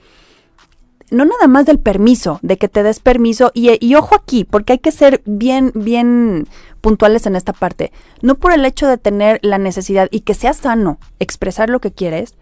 [1.11, 4.79] no nada más del permiso, de que te des permiso, y, ojo aquí, porque hay
[4.79, 6.47] que ser bien, bien
[6.81, 7.93] puntuales en esta parte.
[8.23, 11.93] No por el hecho de tener la necesidad y que sea sano expresar lo que
[11.93, 12.37] quieres,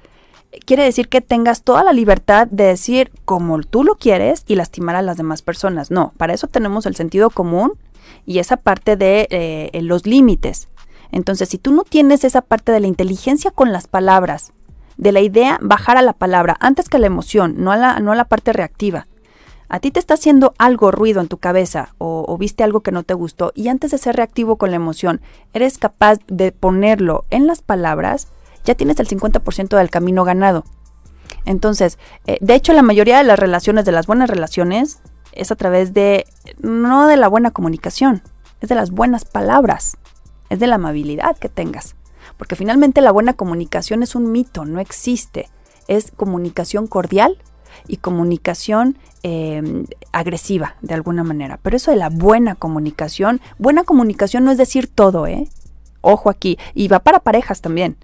[0.65, 4.97] quiere decir que tengas toda la libertad de decir como tú lo quieres y lastimar
[4.97, 5.91] a las demás personas.
[5.91, 7.73] No, para eso tenemos el sentido común
[8.27, 10.69] y esa parte de eh, los límites.
[11.11, 14.53] Entonces, si tú no tienes esa parte de la inteligencia con las palabras,
[14.99, 17.99] de la idea bajar a la palabra antes que a la emoción, no a la,
[18.01, 19.07] no a la parte reactiva.
[19.71, 23.03] A ti te está haciendo algo ruido en tu cabeza o, viste algo que no
[23.03, 25.21] te gustó y antes de ser reactivo con la emoción,
[25.53, 28.29] eres capaz de ponerlo en las palabras,
[28.65, 30.65] ya tienes el 50% del camino ganado.
[31.45, 35.01] Entonces, eh, de hecho, la mayoría de las relaciones, de las buenas relaciones,
[35.33, 36.27] es a través de,
[36.59, 38.23] no de la buena comunicación,
[38.61, 39.99] es de las buenas palabras,
[40.49, 41.95] es de la amabilidad que tengas.
[42.39, 45.51] Porque finalmente la buena comunicación es un mito, no existe.
[45.89, 47.39] Es comunicación cordial
[47.87, 51.59] y comunicación eh, agresiva, de alguna manera.
[51.63, 55.49] Pero eso de la buena comunicación, buena comunicación no es decir todo, ¿eh?
[56.01, 57.97] Ojo aquí, y va para parejas también.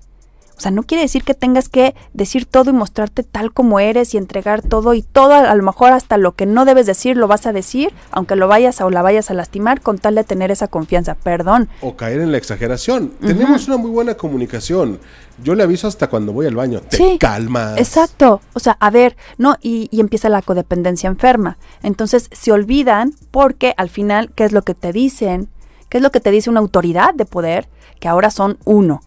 [0.57, 4.15] O sea, no quiere decir que tengas que decir todo y mostrarte tal como eres
[4.15, 7.29] y entregar todo y todo, a lo mejor hasta lo que no debes decir lo
[7.29, 10.51] vas a decir, aunque lo vayas o la vayas a lastimar con tal de tener
[10.51, 11.15] esa confianza.
[11.17, 11.69] Perdón.
[11.81, 13.11] O caer en la exageración.
[13.21, 15.01] Tenemos una muy buena comunicación.
[15.43, 16.81] Yo le aviso hasta cuando voy al baño.
[16.81, 17.79] Te Sí, calmas.
[17.79, 18.41] Exacto.
[18.53, 21.59] O sea, a ver, no, y, y empieza la codependencia enferma.
[21.83, 25.49] Entonces se olvidan porque al final, ¿qué es lo que te dicen?
[25.89, 27.69] ¿Qué es lo que te dice una autoridad de poder?
[28.01, 29.03] Que ahora son uno.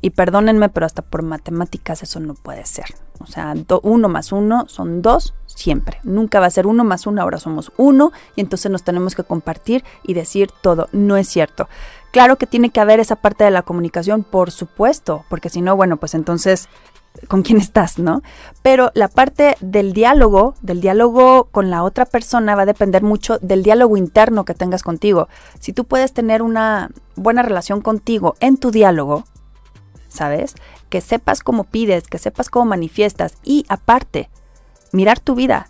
[0.00, 2.86] Y perdónenme, pero hasta por matemáticas eso no puede ser.
[3.20, 5.98] O sea, uno más uno son dos siempre.
[6.04, 9.24] Nunca va a ser uno más uno, ahora somos uno y entonces nos tenemos que
[9.24, 10.88] compartir y decir todo.
[10.92, 11.68] No es cierto.
[12.12, 15.76] Claro que tiene que haber esa parte de la comunicación, por supuesto, porque si no,
[15.76, 16.68] bueno, pues entonces,
[17.26, 18.22] ¿con quién estás, no?
[18.62, 23.38] Pero la parte del diálogo, del diálogo con la otra persona va a depender mucho
[23.40, 25.28] del diálogo interno que tengas contigo.
[25.58, 29.24] Si tú puedes tener una buena relación contigo en tu diálogo,
[30.08, 30.54] ¿sabes?
[30.88, 34.28] Que sepas cómo pides, que sepas cómo manifiestas y aparte,
[34.92, 35.68] mirar tu vida.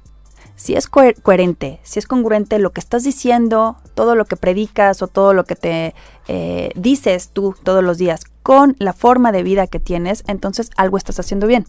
[0.57, 5.03] Si es coher- coherente, si es congruente lo que estás diciendo, todo lo que predicas
[5.03, 5.95] o todo lo que te
[6.27, 10.97] eh, dices tú todos los días con la forma de vida que tienes, entonces algo
[10.97, 11.67] estás haciendo bien.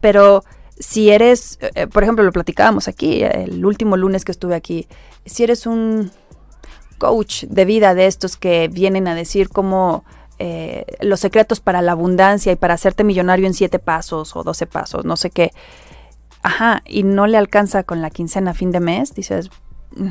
[0.00, 0.42] Pero
[0.78, 4.88] si eres, eh, eh, por ejemplo, lo platicábamos aquí, el último lunes que estuve aquí,
[5.26, 6.10] si eres un
[6.98, 10.04] coach de vida de estos que vienen a decir cómo
[10.46, 14.66] eh, los secretos para la abundancia y para hacerte millonario en siete pasos o doce
[14.66, 15.52] pasos, no sé qué.
[16.42, 19.48] Ajá, y no le alcanza con la quincena a fin de mes, dices,
[19.96, 20.10] "Mm,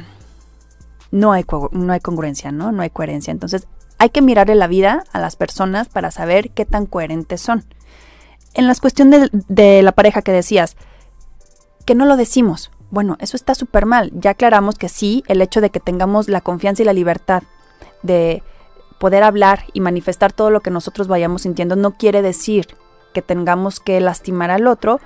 [1.11, 2.71] no hay, no hay congruencia, ¿no?
[2.71, 3.29] No hay coherencia.
[3.29, 3.67] Entonces,
[3.99, 7.63] hay que mirarle la vida a las personas para saber qué tan coherentes son.
[8.55, 10.77] En la cuestión de, de la pareja que decías,
[11.85, 12.71] que no lo decimos.
[12.89, 14.11] Bueno, eso está súper mal.
[14.15, 17.43] Ya aclaramos que sí, el hecho de que tengamos la confianza y la libertad
[18.01, 18.41] de
[19.03, 22.67] poder hablar y manifestar todo lo que nosotros vayamos sintiendo no quiere decir
[23.13, 25.01] que tengamos que lastimar al otro,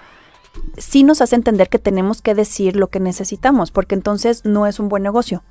[0.78, 4.80] sí nos hace entender que tenemos que decir lo que necesitamos, porque entonces no es
[4.80, 5.41] un buen negocio.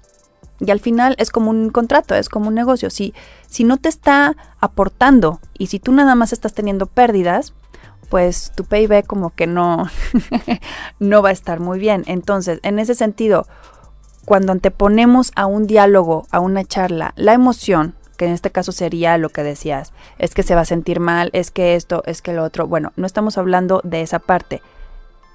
[0.61, 2.89] Y al final es como un contrato, es como un negocio.
[2.89, 3.15] Si,
[3.49, 7.53] si no te está aportando y si tú nada más estás teniendo pérdidas,
[8.11, 9.91] pues tu PIB como que no,
[11.01, 12.05] no va a estar muy bien.
[12.07, 13.49] Entonces, en ese sentido,
[14.25, 19.19] cuando anteponemos a un diálogo, a una charla, la emoción, que en este caso sería
[19.19, 22.33] lo que decías, es que se va a sentir mal, es que esto, es que
[22.33, 22.67] lo otro.
[22.67, 24.63] Bueno, no estamos hablando de esa parte.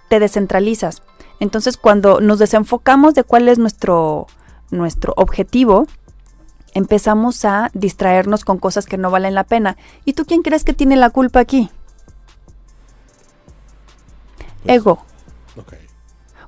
[0.09, 1.03] Te descentralizas.
[1.39, 4.27] Entonces, cuando nos desenfocamos de cuál es nuestro,
[4.69, 5.87] nuestro objetivo,
[6.73, 9.77] empezamos a distraernos con cosas que no valen la pena.
[10.05, 11.69] ¿Y tú quién crees que tiene la culpa aquí?
[14.63, 15.05] Pues, Ego.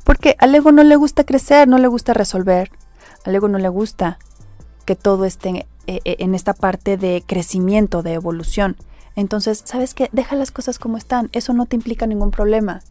[0.03, 2.71] Porque al ego no le gusta crecer, no le gusta resolver.
[3.23, 4.19] Al ego no le gusta
[4.85, 8.77] que todo esté eh, eh, en esta parte de crecimiento, de evolución.
[9.15, 10.09] Entonces, ¿sabes qué?
[10.13, 11.29] Deja las cosas como están.
[11.33, 12.81] Eso no te implica ningún problema.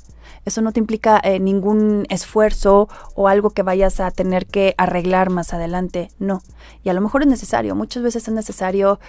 [0.44, 5.30] Eso no te implica eh, ningún esfuerzo o algo que vayas a tener que arreglar
[5.30, 6.10] más adelante.
[6.18, 6.42] No.
[6.84, 7.74] Y a lo mejor es necesario.
[7.74, 9.00] Muchas veces es necesario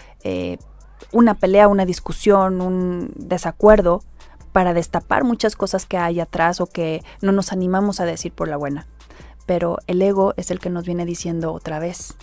[1.11, 4.01] una pelea, una discusión, un desacuerdo
[4.53, 8.47] para destapar muchas cosas que hay atrás o que no nos animamos a decir por
[8.47, 8.87] la buena.
[9.45, 12.15] Pero el ego es el que nos viene diciendo otra vez,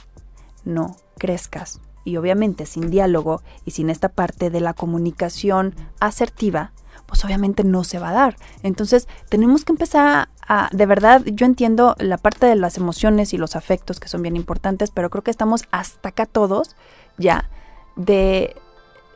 [0.65, 1.81] no crezcas.
[2.03, 6.73] Y obviamente sin diálogo y sin esta parte de la comunicación asertiva,
[7.07, 8.37] pues obviamente no se va a dar.
[8.63, 13.37] Entonces tenemos que empezar a, de verdad, yo entiendo la parte de las emociones y
[13.37, 16.75] los afectos que son bien importantes, pero creo que estamos hasta acá todos
[17.19, 17.51] ya
[17.97, 18.57] de,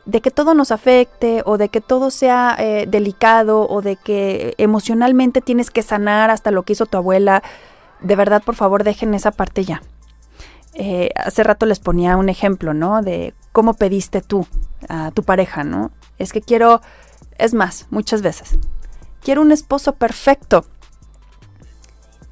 [0.05, 4.53] de que todo nos afecte o de que todo sea eh, delicado o de que
[4.57, 7.41] emocionalmente tienes que sanar hasta lo que hizo tu abuela.
[8.01, 9.81] De verdad, por favor, dejen esa parte ya.
[10.75, 13.01] Eh, hace rato les ponía un ejemplo, ¿no?
[13.01, 14.45] De cómo pediste tú
[14.89, 15.91] a tu pareja, ¿no?
[16.17, 16.81] Es que quiero
[17.37, 18.57] es más, muchas veces.
[19.21, 20.65] Quiero un esposo perfecto.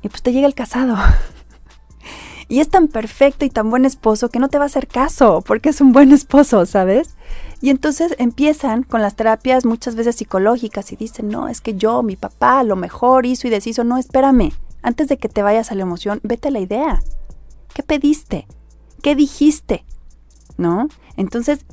[0.01, 0.95] Y pues te llega el casado.
[2.47, 5.41] y es tan perfecto y tan buen esposo que no te va a hacer caso
[5.41, 7.15] porque es un buen esposo, ¿sabes?
[7.61, 12.03] Y entonces empiezan con las terapias muchas veces psicológicas y dicen, no, es que yo,
[12.03, 13.83] mi papá, lo mejor hizo y deshizo.
[13.83, 14.51] No, espérame.
[14.81, 17.01] Antes de que te vayas a la emoción, vete a la idea.
[17.73, 18.47] ¿Qué pediste?
[19.01, 19.85] ¿Qué dijiste?
[20.57, 20.87] ¿No?
[21.17, 21.65] Entonces,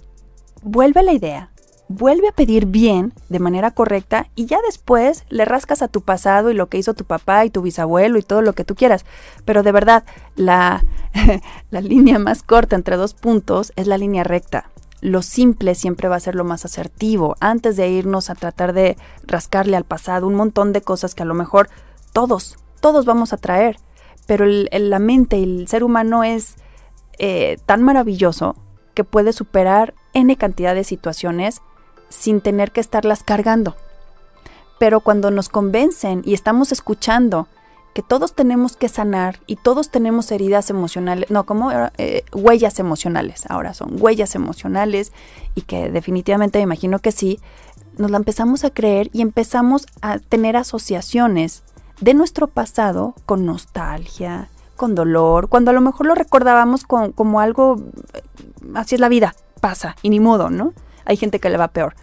[0.62, 1.50] vuelve a la idea,
[1.88, 6.50] vuelve a pedir bien, de manera correcta, y ya después le rascas a tu pasado
[6.50, 9.04] y lo que hizo tu papá y tu bisabuelo y todo lo que tú quieras.
[9.44, 10.04] Pero de verdad,
[10.36, 10.84] la,
[11.70, 14.70] la línea más corta entre dos puntos es la línea recta.
[15.00, 18.96] Lo simple siempre va a ser lo más asertivo, antes de irnos a tratar de
[19.26, 21.70] rascarle al pasado un montón de cosas que a lo mejor
[22.12, 23.78] todos, todos vamos a traer.
[24.30, 26.54] Pero la mente el ser humano es
[27.18, 28.54] eh, tan maravilloso
[28.94, 31.62] que puede superar n cantidad de situaciones
[32.10, 33.74] sin tener que estarlas cargando.
[34.78, 37.48] Pero cuando nos convencen y estamos escuchando
[37.92, 43.46] que todos tenemos que sanar y todos tenemos heridas emocionales, no, como eh, huellas emocionales,
[43.48, 45.12] ahora son huellas emocionales
[45.56, 47.40] y que definitivamente me imagino que sí,
[47.98, 51.64] nos la empezamos a creer y empezamos a tener asociaciones
[52.00, 57.80] de nuestro pasado con nostalgia, con dolor, cuando a lo mejor lo recordábamos como algo,
[58.14, 58.22] eh,
[58.74, 60.72] así es la vida, pasa y ni modo, ¿no?
[61.10, 61.94] hay gente que le va peor.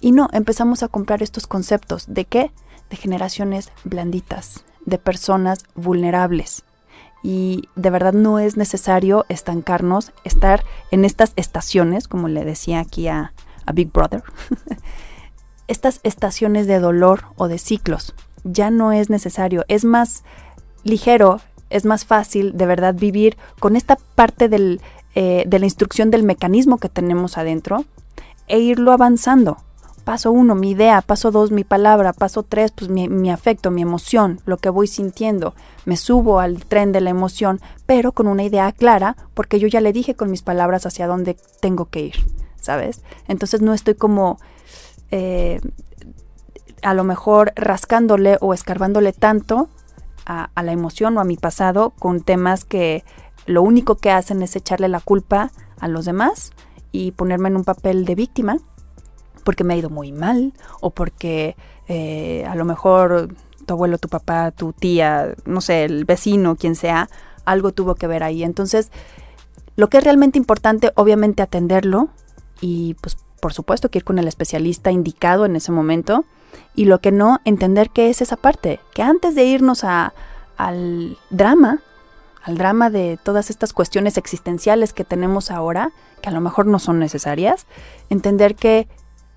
[0.00, 2.04] Y no, empezamos a comprar estos conceptos.
[2.08, 2.52] ¿De qué?
[2.88, 6.64] De generaciones blanditas, de personas vulnerables.
[7.22, 13.08] Y de verdad no es necesario estancarnos, estar en estas estaciones, como le decía aquí
[13.08, 13.34] a,
[13.66, 14.24] a Big Brother,
[15.68, 18.14] estas estaciones de dolor o de ciclos.
[18.44, 20.24] Ya no es necesario, es más
[20.84, 24.80] ligero, es más fácil de verdad vivir con esta parte del,
[25.14, 27.84] eh, de la instrucción del mecanismo que tenemos adentro,
[28.50, 29.58] e irlo avanzando.
[30.04, 34.40] Paso uno, mi idea, paso dos, mi palabra, paso tres, pues mi, afecto, mi emoción,
[34.44, 35.54] lo que voy sintiendo.
[35.84, 39.80] Me subo al tren de la emoción, pero con una idea clara, porque yo ya
[39.80, 42.14] le dije con mis palabras hacia dónde tengo que ir,
[42.60, 43.02] ¿sabes?
[43.28, 44.40] Entonces no estoy como
[45.10, 45.60] eh,
[46.82, 49.68] a lo mejor rascándole o escarbándole tanto
[50.26, 53.04] a, la emoción o a mi pasado con temas que
[53.46, 55.50] lo único que hacen es echarle la culpa
[55.80, 56.52] a los demás
[56.92, 58.58] y ponerme en un papel de víctima
[59.44, 61.56] porque me ha ido muy mal o porque
[61.88, 63.34] eh, a lo mejor
[63.66, 67.08] tu abuelo, tu papá, tu tía, no sé, el vecino, quien sea,
[67.44, 68.44] algo tuvo que ver ahí.
[68.44, 68.90] Entonces,
[69.76, 72.10] lo que es realmente importante, obviamente atenderlo
[72.60, 76.24] y pues por supuesto que ir con el especialista indicado en ese momento
[76.74, 80.12] y lo que no, entender qué es esa parte, que antes de irnos a,
[80.56, 81.80] al drama,
[82.42, 85.92] al drama de todas estas cuestiones existenciales que tenemos ahora,
[86.22, 87.66] que a lo mejor no son necesarias,
[88.08, 88.88] entender que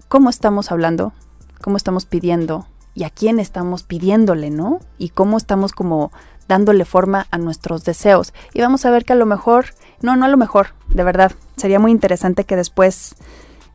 [0.07, 1.13] cómo estamos hablando,
[1.61, 4.79] cómo estamos pidiendo y a quién estamos pidiéndole, ¿no?
[4.97, 6.11] Y cómo estamos como
[6.47, 8.33] dándole forma a nuestros deseos.
[8.53, 9.67] Y vamos a ver que a lo mejor,
[10.01, 13.15] no, no a lo mejor, de verdad, sería muy interesante que después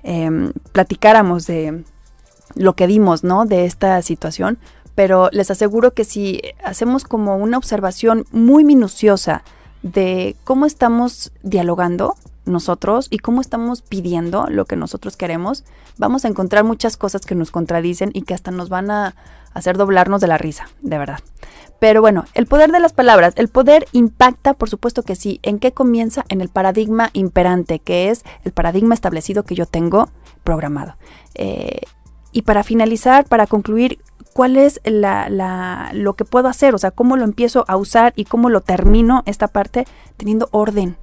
[0.03, 1.84] em, platicáramos de
[2.55, 3.44] lo que vimos, ¿no?
[3.44, 4.59] De esta situación,
[4.94, 9.42] pero les aseguro que si hacemos como una observación muy minuciosa
[9.82, 15.64] de cómo estamos dialogando nosotros y cómo estamos pidiendo lo que nosotros queremos,
[15.99, 19.14] vamos a encontrar muchas cosas que nos contradicen y que hasta nos van a
[19.55, 21.20] hacer doblarnos de la risa, de verdad.
[21.78, 25.38] Pero bueno, el poder de las palabras, el poder impacta, por supuesto que sí.
[25.42, 26.24] ¿En qué comienza?
[26.28, 30.09] En el paradigma imperante, que es el paradigma establecido que yo tengo
[30.42, 30.96] programado.
[31.34, 31.82] Eh,
[32.39, 33.99] y para finalizar, para concluir,
[34.32, 38.26] cuál es la, lo que puedo hacer, o sea, cómo lo empiezo a usar y
[38.26, 39.86] cómo lo termino esta parte
[40.16, 40.97] teniendo orden.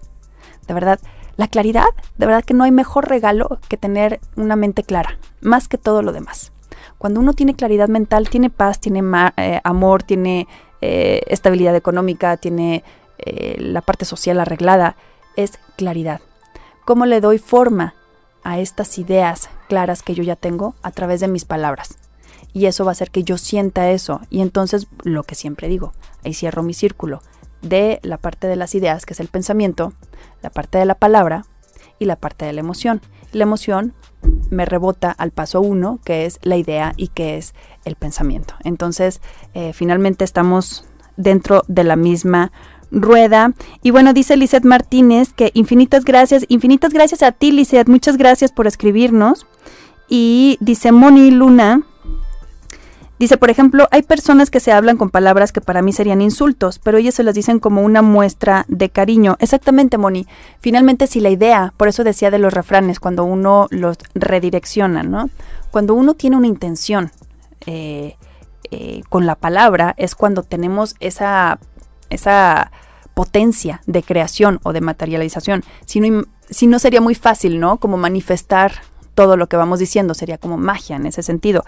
[0.66, 0.98] De verdad,
[1.36, 5.68] la claridad, de verdad que no hay mejor regalo que tener una mente clara, más
[5.68, 6.54] que todo lo demás.
[6.98, 9.04] Cuando uno tiene claridad mental, tiene paz, tiene
[9.36, 10.48] eh, amor, tiene
[10.80, 12.86] eh, estabilidad económica, tiene
[13.18, 14.96] eh, la parte social arreglada,
[15.36, 16.22] es claridad.
[16.86, 17.94] ¿Cómo le doy forma
[18.46, 21.98] a estas ideas claras que yo ya tengo a través de mis palabras.
[22.54, 24.22] Y eso va a hacer que yo sienta eso.
[24.30, 25.92] Y entonces, lo que siempre digo,
[26.24, 27.22] ahí cierro mi círculo
[27.62, 29.94] de la parte de las ideas, que es el pensamiento,
[30.42, 31.46] la parte de la palabra
[32.00, 33.02] y la parte de la emoción.
[33.34, 33.94] La emoción
[34.52, 38.54] me rebota al paso uno, que es la idea y que es el pensamiento.
[38.64, 39.22] Entonces,
[39.56, 40.86] eh, finalmente estamos
[41.18, 42.52] dentro de la misma
[42.92, 43.54] rueda.
[43.82, 48.52] Y bueno, dice Lizeth Martínez que infinitas gracias, infinitas gracias a ti, Lizeth, muchas gracias
[48.52, 49.46] por escribirnos.
[50.08, 51.82] Y dice Moni Luna,
[53.18, 56.80] Dice, por ejemplo, hay personas que se hablan con palabras que para mí serían insultos,
[56.80, 59.38] pero ellas se las dicen como una muestra de cariño.
[59.40, 60.28] Exactamente, Moni.
[60.60, 65.30] Finalmente, si la idea, por eso decía de los refranes, cuando uno los redirecciona, ¿no?
[65.72, 67.12] Cuando uno tiene una intención
[67.66, 68.18] eh,
[68.72, 71.60] eh, con la palabra, es cuando tenemos esa,
[72.16, 72.72] esa
[73.14, 75.64] potencia de creación o de materialización.
[75.86, 77.78] Si no, si no sería muy fácil, ¿no?
[77.78, 78.74] Como manifestar
[79.14, 81.64] todo lo que vamos diciendo, sería como magia en ese sentido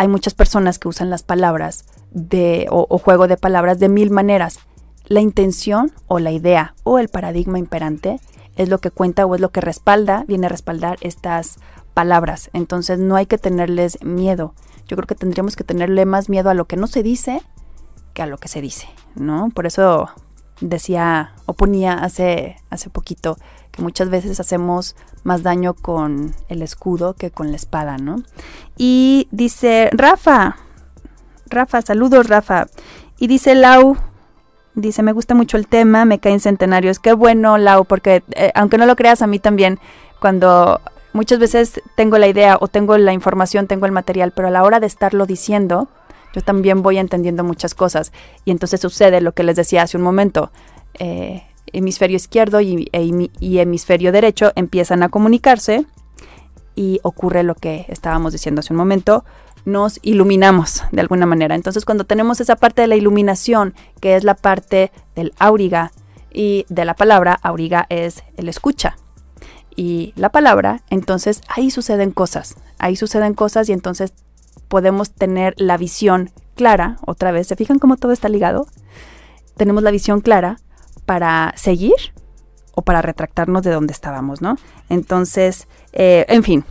[0.00, 4.58] hay muchas personas que usan las palabras de, o, juego de palabras de mil maneras.
[5.06, 8.18] La intención o la idea o el paradigma imperante
[8.56, 11.58] es lo que cuenta o es lo que respalda, viene a respaldar estas
[11.92, 12.48] palabras.
[12.54, 14.54] Entonces no hay que tenerles miedo.
[14.86, 17.42] Yo creo que tendríamos que tenerle más miedo a lo que no se dice
[18.14, 19.50] que a lo que se dice, ¿no?
[19.54, 20.10] Por eso
[20.60, 23.36] decía o ponía hace, hace poquito
[23.70, 28.22] que muchas veces hacemos más daño con el escudo que con la espada, ¿no?
[28.76, 30.56] Y dice, Rafa,
[31.46, 32.66] Rafa, saludos Rafa.
[33.18, 33.96] Y dice Lau,
[34.74, 36.98] dice, me gusta mucho el tema, me caen centenarios.
[36.98, 39.78] Qué bueno, Lau, porque eh, aunque no lo creas a mí también,
[40.20, 40.80] cuando
[41.12, 44.62] muchas veces tengo la idea o tengo la información, tengo el material, pero a la
[44.62, 45.88] hora de estarlo diciendo,
[46.32, 48.12] yo también voy entendiendo muchas cosas.
[48.44, 50.50] Y entonces sucede lo que les decía hace un momento.
[50.98, 55.86] Eh, hemisferio izquierdo e y, hemisferio derecho empiezan a comunicarse
[56.74, 59.24] y ocurre lo que estábamos diciendo hace un momento,
[59.64, 61.54] nos iluminamos de alguna manera.
[61.54, 65.92] Entonces cuando tenemos esa parte de la iluminación, que es la parte del auriga
[66.32, 68.96] y de la palabra, auriga es el escucha.
[69.76, 74.14] Y la palabra, entonces ahí suceden cosas, ahí suceden cosas y entonces
[74.70, 78.68] podemos tener la visión clara, otra vez, ¿se fijan cómo todo está ligado?
[79.56, 80.60] Tenemos la visión clara
[81.06, 81.96] para seguir
[82.74, 84.56] o para retractarnos de donde estábamos, ¿no?
[84.88, 86.64] Entonces, eh, en fin,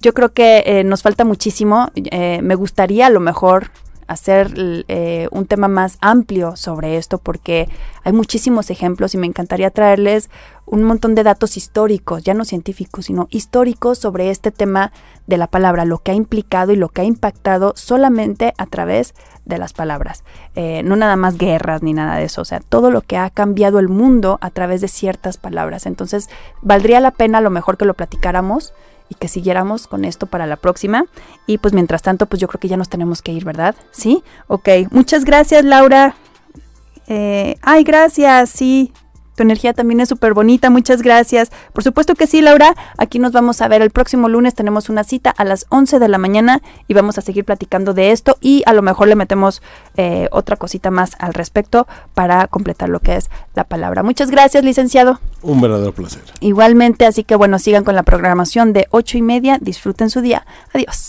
[0.00, 1.90] yo creo que eh, nos falta muchísimo.
[1.94, 3.70] Eh, me gustaría a lo mejor
[4.08, 4.52] hacer
[4.88, 7.68] eh, un tema más amplio sobre esto porque
[8.04, 10.30] hay muchísimos ejemplos y me encantaría traerles
[10.70, 14.92] un montón de datos históricos, ya no científicos, sino históricos sobre este tema
[15.26, 19.14] de la palabra, lo que ha implicado y lo que ha impactado solamente a través
[19.44, 20.24] de las palabras.
[20.54, 23.30] Eh, no nada más guerras ni nada de eso, o sea, todo lo que ha
[23.30, 25.86] cambiado el mundo a través de ciertas palabras.
[25.86, 26.28] Entonces,
[26.62, 28.74] valdría la pena a lo mejor que lo platicáramos
[29.08, 31.06] y que siguiéramos con esto para la próxima.
[31.46, 33.74] Y pues mientras tanto, pues yo creo que ya nos tenemos que ir, ¿verdad?
[33.90, 34.68] Sí, ok.
[34.90, 36.14] Muchas gracias, Laura.
[37.06, 38.92] Eh, ay, gracias, sí.
[39.38, 41.52] Tu energía también es súper bonita, muchas gracias.
[41.72, 42.74] Por supuesto que sí, Laura.
[42.96, 44.56] Aquí nos vamos a ver el próximo lunes.
[44.56, 48.10] Tenemos una cita a las 11 de la mañana y vamos a seguir platicando de
[48.10, 49.62] esto y a lo mejor le metemos
[49.96, 54.02] eh, otra cosita más al respecto para completar lo que es la palabra.
[54.02, 55.20] Muchas gracias, licenciado.
[55.42, 56.22] Un verdadero placer.
[56.40, 59.58] Igualmente, así que bueno, sigan con la programación de 8 y media.
[59.60, 60.46] Disfruten su día.
[60.74, 61.06] Adiós.